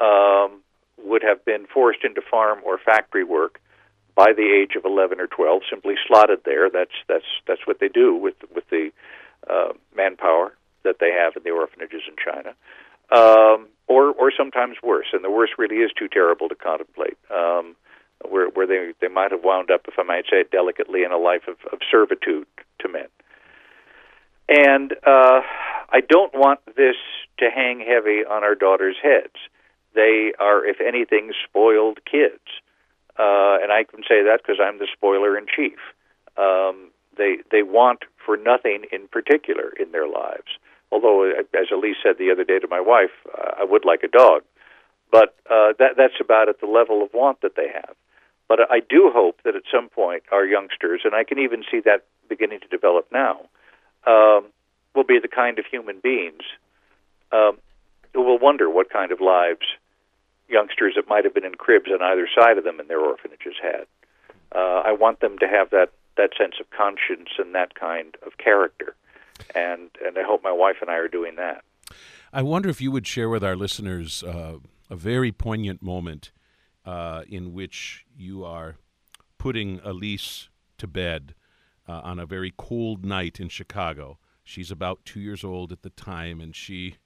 [0.00, 0.62] um,
[1.04, 3.60] would have been forced into farm or factory work
[4.14, 6.70] by the age of 11 or 12, simply slotted there.
[6.70, 8.90] That's that's that's what they do with with the
[9.48, 12.54] uh, manpower that they have in the orphanages in China,
[13.10, 15.06] um, or or sometimes worse.
[15.12, 17.18] And the worst really is too terrible to contemplate.
[17.30, 17.76] Um,
[18.28, 21.12] where where they they might have wound up, if I might say it delicately, in
[21.12, 22.46] a life of, of servitude
[22.80, 23.08] to men.
[24.48, 25.40] And uh,
[25.90, 26.96] I don't want this
[27.38, 29.34] to hang heavy on our daughters' heads.
[29.94, 32.42] They are, if anything, spoiled kids.
[33.18, 35.78] Uh, and I can say that because I'm the spoiler in chief.
[36.36, 40.58] Um, they they want for nothing in particular in their lives.
[40.90, 44.08] Although, as Elise said the other day to my wife, uh, I would like a
[44.08, 44.42] dog,
[45.10, 47.94] but uh, that that's about at the level of want that they have.
[48.48, 51.80] But I do hope that at some point our youngsters, and I can even see
[51.84, 53.40] that beginning to develop now,
[54.06, 54.46] um,
[54.94, 56.42] will be the kind of human beings
[57.32, 57.58] um,
[58.12, 59.66] who will wonder what kind of lives
[60.48, 63.54] youngsters that might have been in cribs on either side of them in their orphanages
[63.62, 63.86] had.
[64.54, 68.38] Uh, I want them to have that that sense of conscience and that kind of
[68.38, 68.94] character,
[69.54, 71.64] and and I hope my wife and I are doing that.
[72.32, 74.58] I wonder if you would share with our listeners uh,
[74.90, 76.32] a very poignant moment
[76.84, 78.76] uh, in which you are
[79.38, 81.34] putting Elise to bed
[81.88, 84.18] uh, on a very cold night in Chicago.
[84.42, 86.96] She's about two years old at the time, and she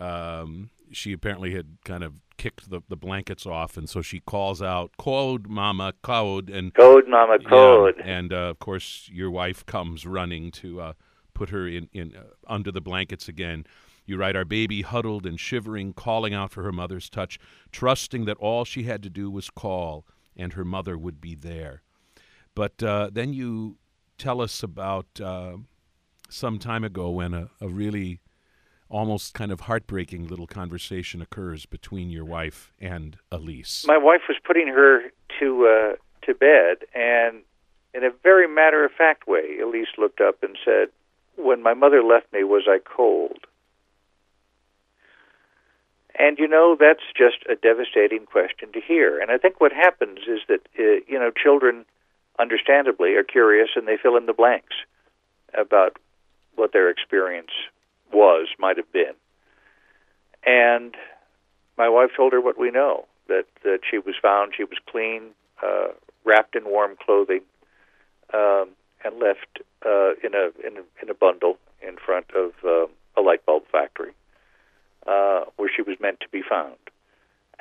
[0.00, 4.62] um, she apparently had kind of kicked the, the blankets off, and so she calls
[4.62, 7.96] out, "Code, Mama, code!" and code, Mama, code.
[7.98, 10.92] Yeah, and uh, of course, your wife comes running to uh,
[11.34, 13.64] put her in in uh, under the blankets again.
[14.06, 17.40] You write, Our baby huddled and shivering, calling out for her mother's touch,
[17.72, 21.82] trusting that all she had to do was call and her mother would be there.
[22.54, 23.78] But uh, then you
[24.18, 25.56] tell us about uh,
[26.28, 28.20] some time ago when a, a really
[28.88, 33.84] almost kind of heartbreaking little conversation occurs between your wife and Elise.
[33.86, 35.96] My wife was putting her to uh,
[36.26, 37.42] to bed, and
[37.94, 40.88] in a very matter of fact way, Elise looked up and said,
[41.36, 43.46] "When my mother left me, was I cold?"
[46.18, 49.20] And you know that's just a devastating question to hear.
[49.20, 51.84] And I think what happens is that uh, you know children,
[52.38, 54.76] understandably, are curious and they fill in the blanks
[55.54, 55.96] about
[56.54, 57.50] what their experience
[58.16, 59.14] was, might have been.
[60.44, 60.94] And
[61.76, 65.30] my wife told her what we know that, that she was found, she was clean,
[65.62, 65.88] uh,
[66.24, 67.42] wrapped in warm clothing,
[68.32, 68.70] um,
[69.04, 73.22] and left uh, in, a, in, a, in a bundle in front of uh, a
[73.22, 74.12] light bulb factory
[75.06, 76.76] uh, where she was meant to be found.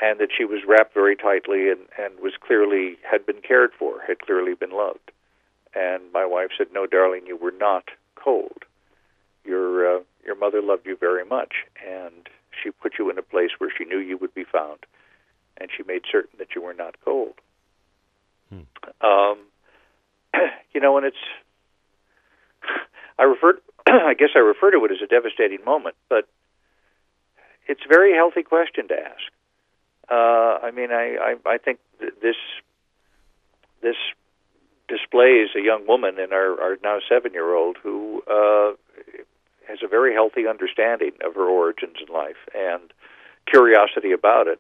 [0.02, 4.02] And that she was wrapped very tightly and, and was clearly, had been cared for,
[4.06, 5.12] had clearly been loved.
[5.74, 8.64] And my wife said, No, darling, you were not cold.
[9.46, 11.54] Your uh, your mother loved you very much,
[11.86, 12.28] and
[12.64, 14.80] she put you in a place where she knew you would be found,
[15.58, 17.34] and she made certain that you were not cold.
[18.50, 18.62] Hmm.
[19.06, 19.38] Um,
[20.74, 21.18] you know, and it's
[23.18, 26.28] I refer, I guess I refer to it as a devastating moment, but
[27.68, 29.32] it's a very healthy question to ask.
[30.10, 32.36] Uh, I mean, I I, I think th- this
[33.82, 33.96] this
[34.88, 38.74] displays a young woman in our, our now seven year old who uh,
[39.68, 42.94] has a very healthy understanding of her origins in life and
[43.50, 44.60] curiosity about it,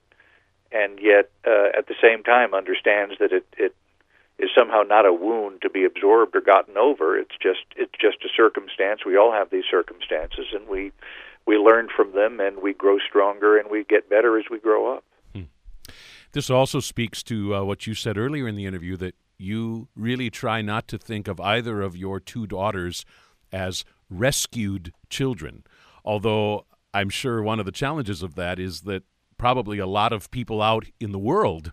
[0.71, 3.75] and yet uh, at the same time understands that it, it
[4.37, 7.17] is somehow not a wound to be absorbed or gotten over.
[7.17, 9.05] It's just it's just a circumstance.
[9.05, 10.91] We all have these circumstances, and we
[11.45, 14.95] we learn from them, and we grow stronger, and we get better as we grow
[14.95, 15.03] up.
[15.33, 15.43] Hmm.
[16.31, 20.29] This also speaks to uh, what you said earlier in the interview that you really
[20.29, 23.05] try not to think of either of your two daughters
[23.51, 25.63] as rescued children.
[26.03, 29.03] Although I'm sure one of the challenges of that is that
[29.37, 31.71] probably a lot of people out in the world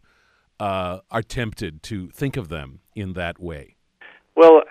[0.58, 3.76] uh, are tempted to think of them in that way.
[4.34, 4.62] Well,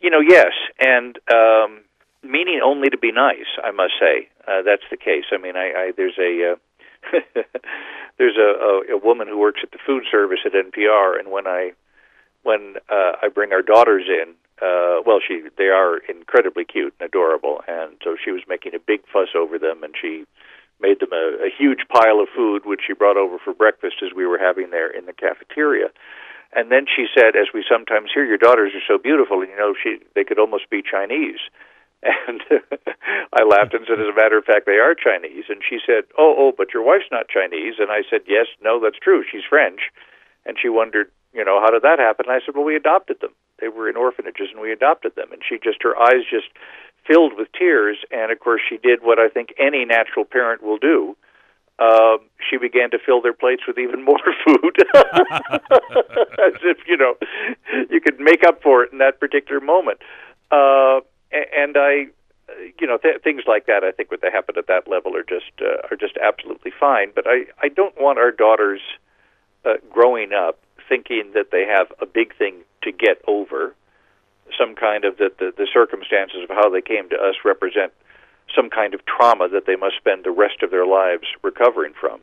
[0.00, 1.82] you know, yes, and um,
[2.22, 3.46] meaning only to be nice.
[3.62, 5.24] I must say uh, that's the case.
[5.32, 6.56] I mean, I, I there's a uh,
[8.18, 11.46] there's a, a, a woman who works at the food service at NPR, and when
[11.46, 11.72] I
[12.42, 17.08] when uh, I bring our daughters in, uh, well, she they are incredibly cute and
[17.08, 20.24] adorable, and so she was making a big fuss over them, and she
[20.80, 24.12] made them a, a huge pile of food, which she brought over for breakfast as
[24.14, 25.88] we were having there in the cafeteria.
[26.52, 29.56] And then she said, as we sometimes hear, your daughters are so beautiful, and you
[29.56, 31.40] know, she they could almost be Chinese.
[32.02, 32.40] And
[33.36, 35.44] I laughed and said, as a matter of fact, they are Chinese.
[35.50, 37.74] And she said, oh, oh, but your wife's not Chinese.
[37.78, 39.22] And I said, yes, no, that's true.
[39.30, 39.92] She's French.
[40.46, 42.24] And she wondered, you know, how did that happen?
[42.26, 43.36] And I said, well, we adopted them.
[43.60, 45.32] They were in orphanages, and we adopted them.
[45.32, 46.48] And she just, her eyes just
[47.06, 47.98] filled with tears.
[48.10, 51.16] And of course, she did what I think any natural parent will do.
[51.78, 52.18] Uh,
[52.48, 57.14] she began to fill their plates with even more food, as if you know
[57.88, 59.98] you could make up for it in that particular moment.
[60.50, 61.00] Uh,
[61.32, 62.08] and I,
[62.78, 63.82] you know, th- things like that.
[63.82, 67.12] I think what they happen at that level are just uh, are just absolutely fine.
[67.14, 68.80] But I I don't want our daughters
[69.64, 73.74] uh, growing up thinking that they have a big thing to get over,
[74.58, 77.92] some kind of that the, the circumstances of how they came to us represent
[78.54, 82.20] some kind of trauma that they must spend the rest of their lives recovering from,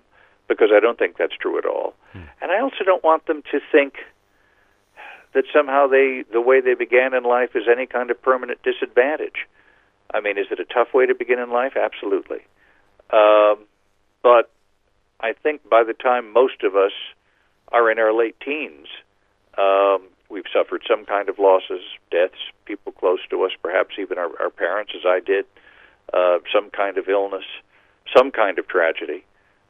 [0.48, 1.93] because I don't think that's true at all.
[2.12, 2.24] Hmm.
[2.41, 3.96] And I also don't want them to think
[5.34, 9.48] that somehow they the way they began in life is any kind of permanent disadvantage.
[10.13, 11.74] I mean, is it a tough way to begin in life?
[11.76, 12.39] Absolutely.
[13.12, 13.65] Um,
[14.24, 14.50] but
[15.20, 16.91] I think by the time most of us
[17.72, 18.88] are in our late teens,
[19.58, 24.30] um, we've suffered some kind of losses, deaths, people close to us, perhaps even our,
[24.40, 25.46] our parents, as I did,
[26.13, 27.46] uh, some kind of illness,
[28.16, 29.26] some kind of tragedy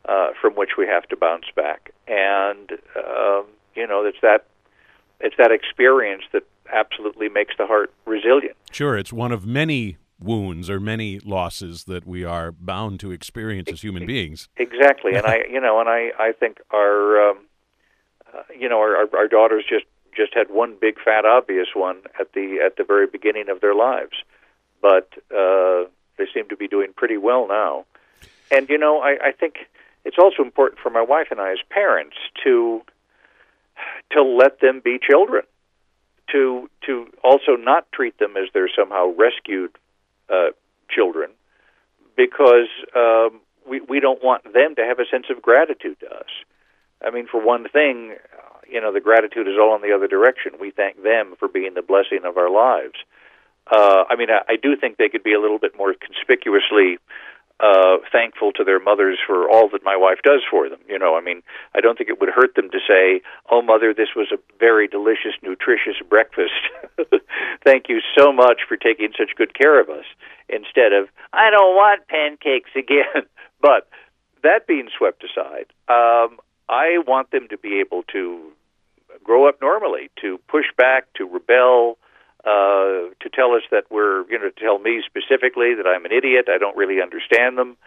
[0.06, 1.92] uh, from which we have to bounce back.
[2.08, 4.46] And um, you know, it's that
[5.20, 8.56] it's that experience that absolutely makes the heart resilient.
[8.72, 13.70] Sure, it's one of many wounds or many losses that we are bound to experience
[13.72, 14.50] as human beings.
[14.58, 17.38] Exactly, and I, you know, and I, I think our, um,
[18.34, 19.86] uh, you know, our, our daughters just
[20.18, 23.76] just had one big fat obvious one at the at the very beginning of their
[23.76, 24.18] lives,
[24.82, 25.86] but uh,
[26.18, 27.86] they seem to be doing pretty well now.
[28.52, 29.54] And you know, I, I think
[30.04, 32.82] it's also important for my wife and I as parents to
[34.12, 35.44] to let them be children,
[36.32, 39.72] to to also not treat them as they're somehow rescued
[40.30, 40.50] uh,
[40.90, 41.30] children,
[42.16, 46.32] because um, we we don't want them to have a sense of gratitude to us.
[47.06, 48.16] I mean, for one thing,
[48.70, 50.54] you know, the gratitude is all in the other direction.
[50.60, 52.96] We thank them for being the blessing of our lives.
[53.70, 57.00] Uh, I mean, I, I do think they could be a little bit more conspicuously
[57.60, 60.80] uh, thankful to their mothers for all that my wife does for them.
[60.88, 61.42] You know, I mean,
[61.74, 64.88] I don't think it would hurt them to say, "Oh, mother, this was a very
[64.88, 66.54] delicious, nutritious breakfast.
[67.66, 70.06] Thank you so much for taking such good care of us."
[70.50, 73.26] Instead of, "I don't want pancakes again."
[73.62, 73.90] but
[74.44, 76.38] that being swept aside, um,
[76.70, 78.52] I want them to be able to
[79.24, 81.98] grow up normally, to push back, to rebel,
[82.46, 86.12] uh, to tell us that we're, you know, to tell me specifically that I'm an
[86.12, 87.78] idiot, I don't really understand them.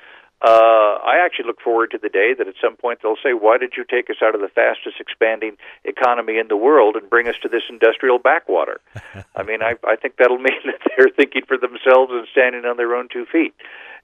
[0.43, 3.59] Uh, I actually look forward to the day that at some point they'll say, "Why
[3.59, 7.29] did you take us out of the fastest expanding economy in the world and bring
[7.29, 8.81] us to this industrial backwater?"
[9.37, 12.79] I mean, I, I think that'll mean that they're thinking for themselves and standing on
[12.79, 13.55] their own two feet,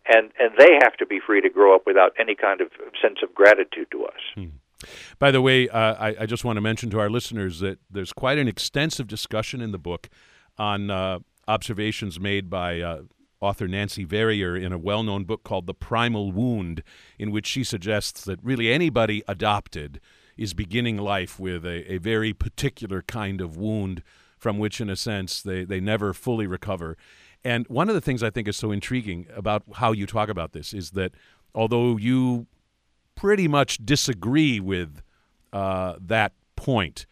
[0.06, 2.68] and and they have to be free to grow up without any kind of
[3.00, 4.20] sense of gratitude to us.
[4.34, 4.60] Hmm.
[5.18, 8.12] By the way, uh, I, I, just want to mention to our listeners that there's
[8.12, 10.08] quite an extensive discussion in the book
[10.58, 13.02] on uh, observations made by uh,
[13.40, 16.82] author Nancy Verrier in a well known book called The Primal Wound,
[17.18, 20.00] in which she suggests that really anybody adopted
[20.36, 24.02] is beginning life with a, a very particular kind of wound
[24.38, 26.96] from which, in a sense, they, they never fully recover.
[27.42, 30.52] And one of the things I think is so intriguing about how you talk about
[30.52, 31.12] this is that
[31.54, 32.46] although you
[33.16, 35.02] pretty much disagree with
[35.52, 37.06] uh, that point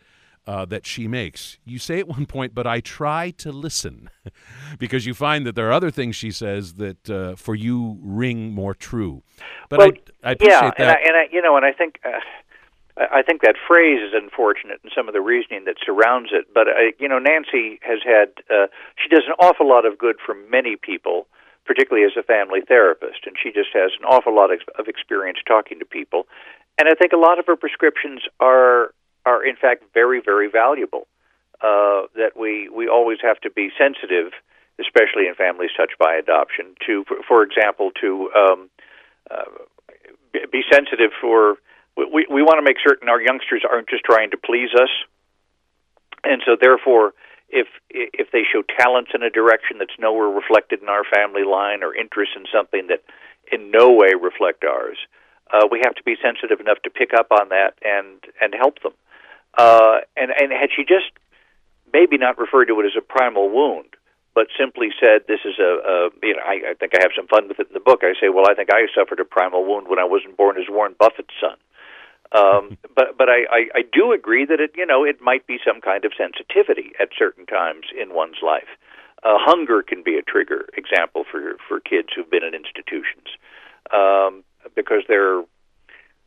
[0.46, 1.58] uh, that she makes.
[1.64, 4.10] You say at one point, but I try to listen
[4.78, 8.52] because you find that there are other things she says that uh, for you ring
[8.52, 9.22] more true.
[9.68, 9.90] But well,
[10.22, 10.80] I, I appreciate yeah, that.
[10.80, 12.20] and I, and I, you know, and I think uh,
[12.96, 16.46] I think that phrase is unfortunate and some of the reasoning that surrounds it.
[16.52, 18.66] But uh, you know, Nancy has had uh,
[19.02, 21.26] she does an awful lot of good for many people,
[21.64, 25.78] particularly as a family therapist, and she just has an awful lot of, experience talking
[25.78, 26.26] to people.
[26.78, 28.92] And I think a lot of her prescriptions are
[29.26, 31.06] are in fact very very valuable.
[31.62, 34.32] Uh, that we we always have to be sensitive,
[34.78, 36.74] especially in families touched by adoption.
[36.86, 38.70] To for, for example, to um,
[39.30, 39.44] uh,
[40.52, 41.56] be sensitive for
[41.96, 44.90] we, we want to make certain our youngsters aren't just trying to please us.
[46.24, 47.12] And so, therefore,
[47.48, 51.82] if if they show talents in a direction that's nowhere reflected in our family line
[51.82, 53.02] or interest in something that
[53.52, 54.98] in no way reflect ours,
[55.52, 58.82] uh, we have to be sensitive enough to pick up on that and and help
[58.82, 58.92] them.
[59.56, 61.12] Uh, and and had she just
[61.92, 63.94] maybe not referred to it as a primal wound,
[64.34, 67.28] but simply said this is a, a you know I, I think I have some
[67.28, 68.00] fun with it in the book.
[68.02, 70.64] I say, well, I think I suffered a primal wound when I wasn't born as
[70.68, 71.56] Warren Buffett's son.
[72.32, 75.58] Um, but but I, I, I do agree that it you know it might be
[75.64, 78.70] some kind of sensitivity at certain times in one's life.
[79.22, 83.32] Uh, hunger can be a trigger example for for kids who've been in institutions
[83.92, 84.44] um,
[84.74, 85.42] because they're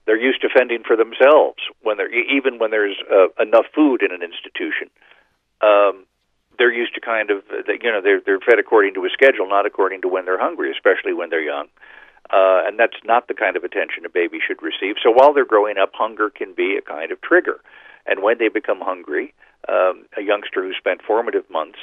[0.06, 4.12] they're used to fending for themselves when they're even when there's uh, enough food in
[4.12, 4.90] an institution.
[5.62, 6.06] Um,
[6.58, 9.66] they're used to kind of you know they're they're fed according to a schedule, not
[9.66, 11.68] according to when they're hungry, especially when they're young.
[11.68, 11.72] Uh,
[12.32, 14.96] and that's not the kind of attention a baby should receive.
[15.02, 17.60] So while they're growing up, hunger can be a kind of trigger.
[18.06, 19.34] And when they become hungry,
[19.68, 21.80] um, a youngster who spent formative months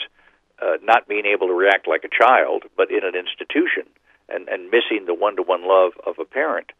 [0.63, 3.85] uh, not being able to react like a child, but in an institution
[4.29, 6.71] and, and missing the one to one love of a parent,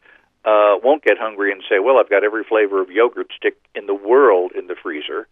[0.45, 3.87] uh, won't get hungry and say, Well, I've got every flavor of yogurt stick in
[3.87, 5.27] the world in the freezer.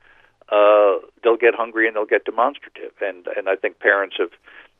[0.49, 2.91] Uh, they'll get hungry and they'll get demonstrative.
[3.01, 4.31] And, and I think parents have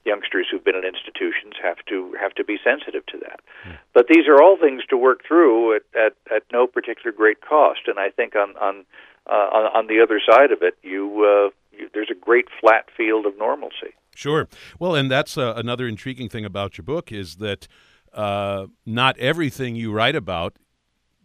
[0.05, 3.39] youngsters who've been in institutions have to have to be sensitive to that.
[3.65, 3.77] Mm.
[3.93, 7.81] But these are all things to work through at, at, at no particular great cost.
[7.87, 8.85] And I think on on
[9.27, 12.89] uh, on, on the other side of it, you, uh, you there's a great flat
[12.95, 13.93] field of normalcy.
[14.15, 14.47] Sure.
[14.79, 17.67] Well, and that's uh, another intriguing thing about your book is that
[18.13, 20.55] uh, not everything you write about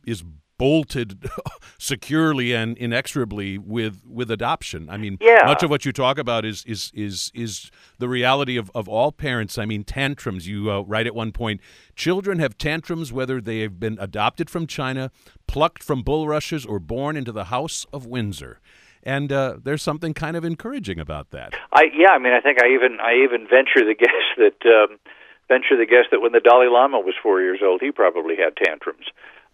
[0.06, 0.24] is
[0.58, 1.30] bolted
[1.78, 4.90] securely and inexorably with with adoption.
[4.90, 5.42] I mean, yeah.
[5.46, 9.12] much of what you talk about is is is is the reality of, of all
[9.12, 9.56] parents.
[9.56, 10.46] I mean, tantrums.
[10.46, 11.60] You uh, write at one point,
[11.94, 15.10] children have tantrums whether they have been adopted from China,
[15.46, 18.60] plucked from bulrushes, or born into the House of Windsor.
[19.04, 21.54] And uh, there's something kind of encouraging about that.
[21.72, 24.98] I yeah, I mean, I think I even I even venture the guess that um,
[25.46, 28.56] venture the guess that when the Dalai Lama was four years old, he probably had
[28.56, 29.06] tantrums.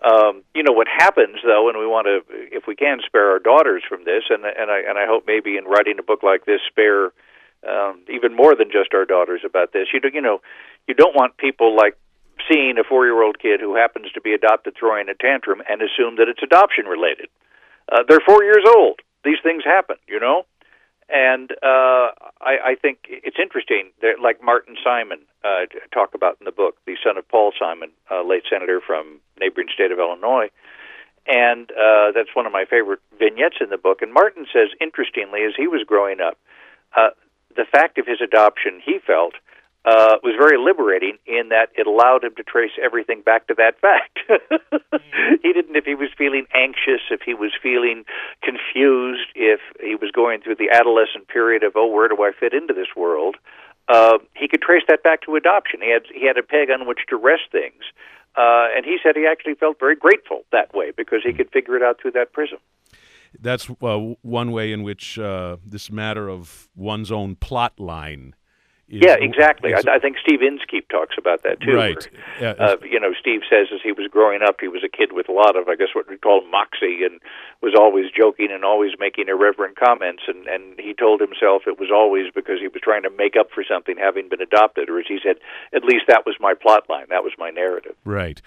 [0.05, 2.21] Um, you know what happens though, and we want to,
[2.53, 5.57] if we can, spare our daughters from this, and and I and I hope maybe
[5.57, 7.13] in writing a book like this, spare
[7.67, 9.89] um, even more than just our daughters about this.
[9.95, 10.43] You do, you know,
[10.87, 11.97] you don't want people like
[12.51, 16.29] seeing a four-year-old kid who happens to be adopted throwing a tantrum and assume that
[16.29, 17.29] it's adoption related.
[17.91, 19.01] Uh, they're four years old.
[19.25, 20.45] These things happen, you know.
[21.09, 22.09] And uh,
[22.41, 26.77] I, I think it's interesting that, like Martin Simon uh, talk about in the book,
[26.87, 30.49] the son of Paul Simon, uh, late senator from neighboring state of Illinois,
[31.27, 34.03] and uh, that's one of my favorite vignettes in the book.
[34.03, 36.39] And Martin says, interestingly, as he was growing up,
[36.97, 37.11] uh,
[37.57, 39.35] the fact of his adoption, he felt,
[39.85, 43.79] uh, was very liberating in that it allowed him to trace everything back to that
[43.81, 44.19] fact.
[45.43, 48.05] he didn't, if he was feeling anxious, if he was feeling
[48.43, 52.55] confused, if he was going through the adolescent period of, oh, where do I fit
[52.55, 53.37] into this world?
[53.87, 55.81] Uh, he could trace that back to adoption.
[55.83, 57.85] He had he had a peg on which to rest things,
[58.35, 61.77] uh, and he said he actually felt very grateful that way because he could figure
[61.77, 62.59] it out through that prism
[63.41, 68.35] that's uh, one way in which uh, this matter of one's own plot line
[68.87, 69.73] yeah, exactly.
[69.75, 71.75] I, I, think Steve Inskeep talks about that too.
[71.75, 72.09] Right.
[72.39, 75.13] Where, uh, you know, Steve says as he was growing up, he was a kid
[75.13, 77.21] with a lot of, I guess, what we call moxie, and
[77.63, 80.25] was always joking and always making irreverent comments.
[80.29, 83.49] And and he told himself it was always because he was trying to make up
[83.55, 85.37] for something, having been adopted, or as he said,
[85.75, 87.07] at least that was my plot line.
[87.09, 87.97] That was my narrative.
[88.05, 88.43] Right.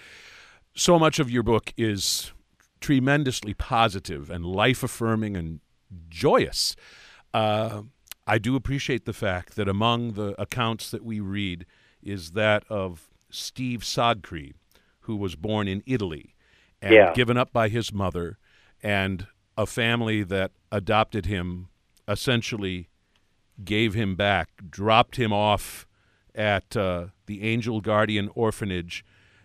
[0.75, 2.31] So much of your book is
[2.79, 5.61] tremendously positive and life affirming and
[6.09, 6.75] joyous.
[7.33, 7.81] Uh,
[8.27, 11.65] I do appreciate the fact that among the accounts that we read
[12.03, 14.53] is that of Steve Sodcree,
[15.01, 16.35] who was born in Italy
[16.81, 17.13] and yeah.
[17.13, 18.37] given up by his mother,
[18.83, 21.69] and a family that adopted him
[22.07, 22.89] essentially
[23.63, 25.87] gave him back, dropped him off
[26.35, 29.03] at uh, the Angel Guardian Orphanage,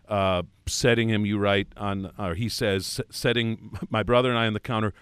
[0.08, 4.52] uh, setting him, you write, on, or he says, setting my brother and I on
[4.52, 4.92] the counter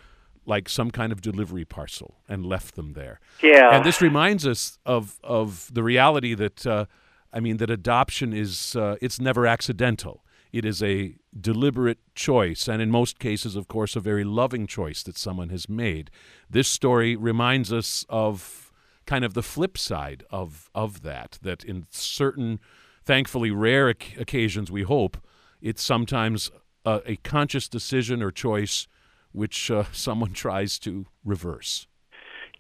[0.51, 3.17] like some kind of delivery parcel and left them there.
[3.43, 3.75] Yeah.
[3.75, 6.85] And this reminds us of of the reality that uh,
[7.33, 10.17] I mean that adoption is uh, it's never accidental.
[10.53, 15.05] It is a deliberate choice, and in most cases, of course, a very loving choice
[15.05, 16.11] that someone has made.
[16.51, 18.71] This story reminds us of
[19.07, 22.59] kind of the flip side of, of that, that in certain,
[23.05, 25.17] thankfully rare occasions, we hope,
[25.61, 26.51] it's sometimes
[26.85, 28.89] a, a conscious decision or choice
[29.33, 31.87] which uh, someone tries to reverse.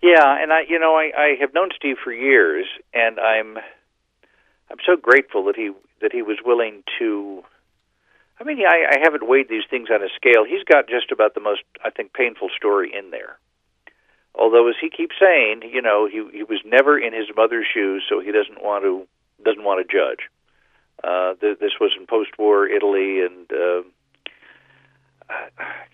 [0.02, 3.58] Yeah, and I, you know, I, I have known Steve for years, and I'm,
[4.70, 7.42] I'm so grateful that he that he was willing to.
[8.40, 10.46] I mean, I, I haven't weighed these things on a scale.
[10.48, 13.38] He's got just about the most, I think, painful story in there.
[14.34, 18.02] Although, as he keeps saying, you know, he he was never in his mother's shoes,
[18.08, 19.06] so he doesn't want to
[19.44, 20.28] doesn't want to judge.
[21.02, 23.82] Uh, th- this was in post-war Italy, and uh,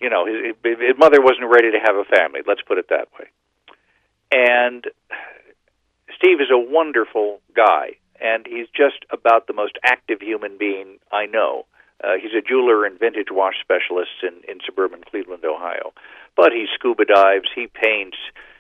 [0.01, 2.41] you know, his, his mother wasn't ready to have a family.
[2.47, 3.27] Let's put it that way.
[4.33, 4.85] And
[6.17, 11.27] Steve is a wonderful guy, and he's just about the most active human being I
[11.27, 11.67] know.
[12.03, 15.93] Uh, he's a jeweler and vintage watch specialist in, in suburban Cleveland, Ohio.
[16.37, 18.19] But he scuba dives, he paints,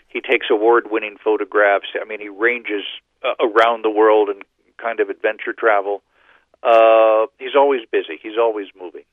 [0.08, 1.88] he takes award winning photographs.
[2.00, 2.84] I mean, he ranges
[3.22, 4.42] uh, around the world and
[4.78, 6.02] kind of adventure travel.
[6.62, 9.04] Uh, he's always busy, he's always moving.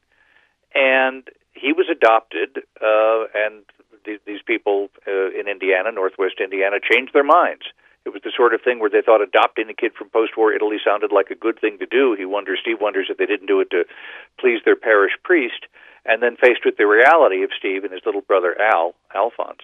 [0.74, 3.64] And he was adopted, uh, and
[4.06, 7.64] th- these people uh, in Indiana, Northwest Indiana, changed their minds.
[8.06, 10.78] It was the sort of thing where they thought adopting a kid from post-war Italy
[10.84, 12.16] sounded like a good thing to do.
[12.18, 13.86] He wonders, Steve wonders if they didn't do it to
[14.40, 15.66] please their parish priest.
[16.06, 19.64] And then faced with the reality of Steve and his little brother Al, Alphonse,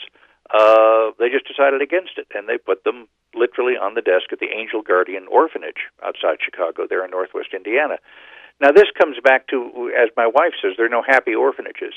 [0.56, 4.40] uh, they just decided against it, and they put them literally on the desk at
[4.40, 8.00] the Angel Guardian Orphanage outside Chicago, there in Northwest Indiana.
[8.62, 11.94] Now, this comes back to, as my wife says, there are no happy orphanages.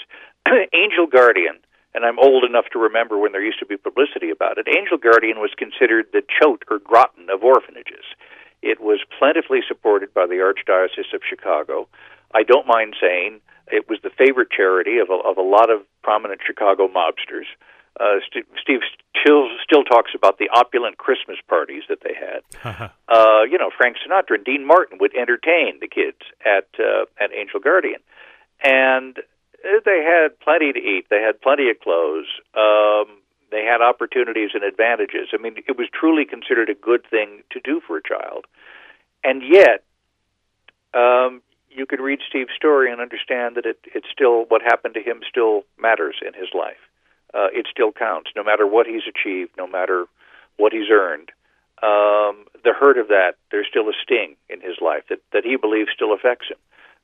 [0.73, 1.59] Angel Guardian,
[1.95, 4.97] and I'm old enough to remember when there used to be publicity about it, Angel
[4.97, 8.07] Guardian was considered the choate or Groton of orphanages.
[8.63, 11.89] It was plentifully supported by the Archdiocese of Chicago.
[12.33, 15.83] I don't mind saying it was the favorite charity of a, of a lot of
[16.03, 17.51] prominent Chicago mobsters.
[18.01, 18.81] Uh, St- Steve
[19.21, 22.91] still still talks about the opulent Christmas parties that they had.
[23.09, 27.33] uh, you know, Frank Sinatra and Dean Martin would entertain the kids at uh, at
[27.33, 28.01] Angel Guardian,
[28.63, 29.17] and
[29.63, 31.07] they had plenty to eat.
[31.11, 32.27] They had plenty of clothes.
[32.55, 33.19] Um,
[33.51, 35.29] they had opportunities and advantages.
[35.35, 38.47] I mean, it was truly considered a good thing to do for a child,
[39.25, 39.85] and yet.
[40.95, 41.41] Um,
[41.75, 45.23] you could read Steve's story and understand that it, it's still what happened to him
[45.27, 46.77] still matters in his life
[47.35, 50.07] uh, it still counts, no matter what he's achieved, no matter
[50.57, 51.31] what he's earned.
[51.83, 55.57] Um, the hurt of that, there's still a sting in his life that, that he
[55.57, 56.59] believes still affects him.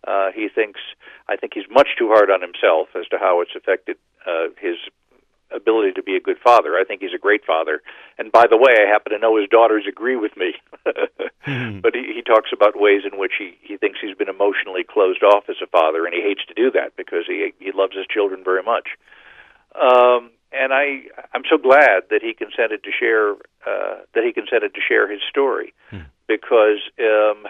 [0.06, 0.80] Uh, he thinks,
[1.28, 4.76] I think he's much too hard on himself as to how it's affected uh, his
[5.50, 6.74] ability to be a good father.
[6.74, 7.80] I think he's a great father.
[8.18, 10.54] And by the way, I happen to know his daughters agree with me.
[10.86, 11.80] mm-hmm.
[11.82, 15.22] But he, he talks about ways in which he, he thinks he's been emotionally closed
[15.22, 18.06] off as a father, and he hates to do that because he he loves his
[18.06, 18.88] children very much.
[19.80, 21.04] Um, and I,
[21.34, 23.32] I'm so glad that he consented to share
[23.66, 26.08] uh, that he consented to share his story, hmm.
[26.26, 27.44] because um,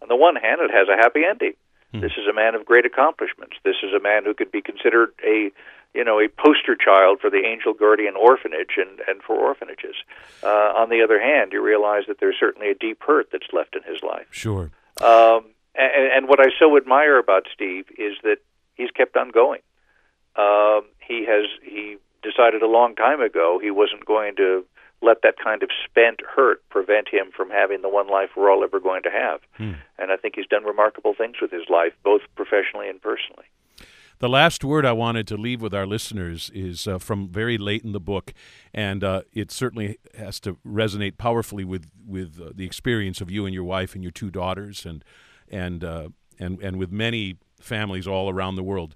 [0.00, 1.54] on the one hand, it has a happy ending.
[1.92, 2.00] Hmm.
[2.00, 3.56] This is a man of great accomplishments.
[3.64, 5.50] This is a man who could be considered a
[5.94, 9.96] you know, a poster child for the Angel Guardian Orphanage and, and for orphanages.
[10.42, 13.74] Uh, on the other hand, you realize that there's certainly a deep hurt that's left
[13.74, 14.26] in his life.
[14.30, 14.70] Sure.
[15.00, 18.36] Um, and, and what I so admire about Steve is that
[18.74, 19.60] he's kept on going.
[20.36, 24.64] Um, he has he decided a long time ago he wasn't going to
[25.02, 28.62] let that kind of spent hurt prevent him from having the one life we're all
[28.62, 29.40] ever going to have.
[29.56, 29.72] Hmm.
[29.98, 33.46] And I think he's done remarkable things with his life, both professionally and personally.
[34.18, 37.82] The last word I wanted to leave with our listeners is uh, from very late
[37.82, 38.34] in the book,
[38.74, 43.46] and uh, it certainly has to resonate powerfully with with uh, the experience of you
[43.46, 45.02] and your wife and your two daughters, and
[45.50, 48.94] and uh, and and with many families all around the world.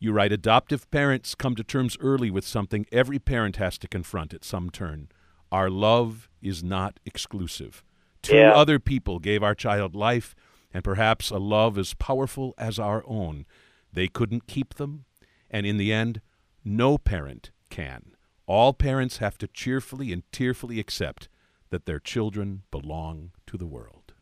[0.00, 4.32] You write adoptive parents come to terms early with something every parent has to confront
[4.32, 5.08] at some turn.
[5.50, 7.82] Our love is not exclusive.
[8.22, 8.52] Two yeah.
[8.52, 10.36] other people gave our child life
[10.72, 13.46] and perhaps a love as powerful as our own.
[13.92, 15.04] They couldn't keep them,
[15.50, 16.20] and in the end,
[16.64, 18.12] no parent can.
[18.46, 21.28] All parents have to cheerfully and tearfully accept
[21.70, 24.12] that their children belong to the world.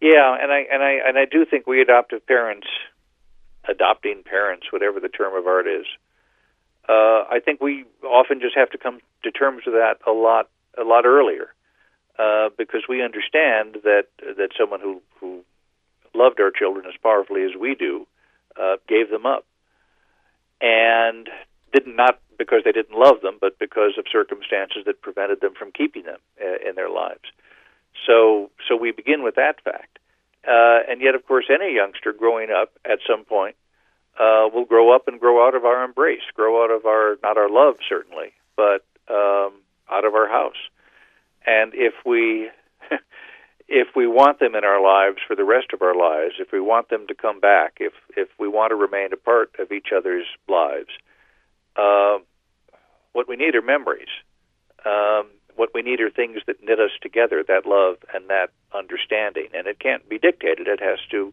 [0.00, 2.66] Yeah, and I and I and I do think we adoptive parents
[3.68, 5.86] adopting parents, whatever the term of art is.
[6.88, 10.48] Uh, I think we often just have to come to terms with that a lot
[10.78, 11.52] a lot earlier,
[12.18, 15.44] uh, because we understand that that someone who who
[16.14, 18.06] loved our children as powerfully as we do
[18.60, 19.44] uh, gave them up,
[20.60, 21.28] and
[21.72, 25.70] did not because they didn't love them, but because of circumstances that prevented them from
[25.70, 27.28] keeping them uh, in their lives.
[28.06, 29.99] So so we begin with that fact.
[30.46, 33.56] Uh, and yet, of course, any youngster growing up at some point
[34.18, 37.36] uh, will grow up and grow out of our embrace, grow out of our not
[37.36, 39.52] our love certainly, but um,
[39.90, 40.60] out of our house.
[41.46, 42.50] And if we
[43.68, 46.60] if we want them in our lives for the rest of our lives, if we
[46.60, 49.88] want them to come back, if if we want to remain a part of each
[49.96, 50.90] other's lives,
[51.76, 52.18] uh,
[53.12, 54.08] what we need are memories.
[54.84, 59.48] Um, what we need are things that knit us together, that love and that understanding.
[59.54, 60.66] And it can't be dictated.
[60.68, 61.32] It has to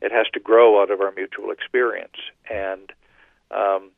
[0.00, 2.16] it has to grow out of our mutual experience.
[2.50, 2.92] And
[3.50, 3.90] um,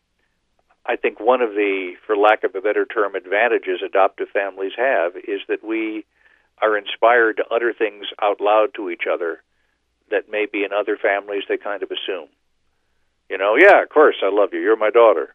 [0.84, 5.16] I think one of the, for lack of a better term, advantages adoptive families have
[5.16, 6.04] is that we
[6.62, 9.42] are inspired to utter things out loud to each other
[10.10, 12.28] that maybe in other families they kind of assume.
[13.28, 14.60] You know, yeah, of course, I love you.
[14.60, 15.34] You're my daughter.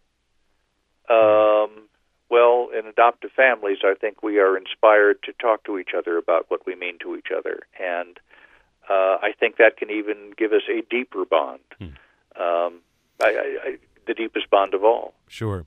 [1.10, 1.90] Um,
[2.32, 6.46] well, in adoptive families, I think we are inspired to talk to each other about
[6.48, 8.18] what we mean to each other, and
[8.90, 11.60] uh, I think that can even give us a deeper bond.
[11.78, 11.86] Hmm.
[12.42, 12.80] Um,
[13.22, 13.78] I, I, I,
[14.08, 15.14] the deepest bond of all.
[15.28, 15.66] Sure,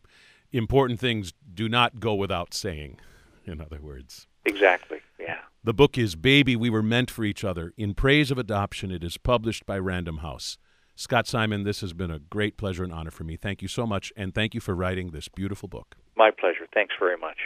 [0.50, 2.98] important things do not go without saying.
[3.44, 5.00] In other words, exactly.
[5.20, 5.40] Yeah.
[5.62, 7.72] The book is Baby, We Were Meant for Each Other.
[7.76, 10.58] In Praise of Adoption, it is published by Random House.
[10.96, 13.36] Scott Simon, this has been a great pleasure and honor for me.
[13.36, 15.96] Thank you so much, and thank you for writing this beautiful book.
[16.16, 16.66] My pleasure.
[16.72, 17.36] Thanks very much.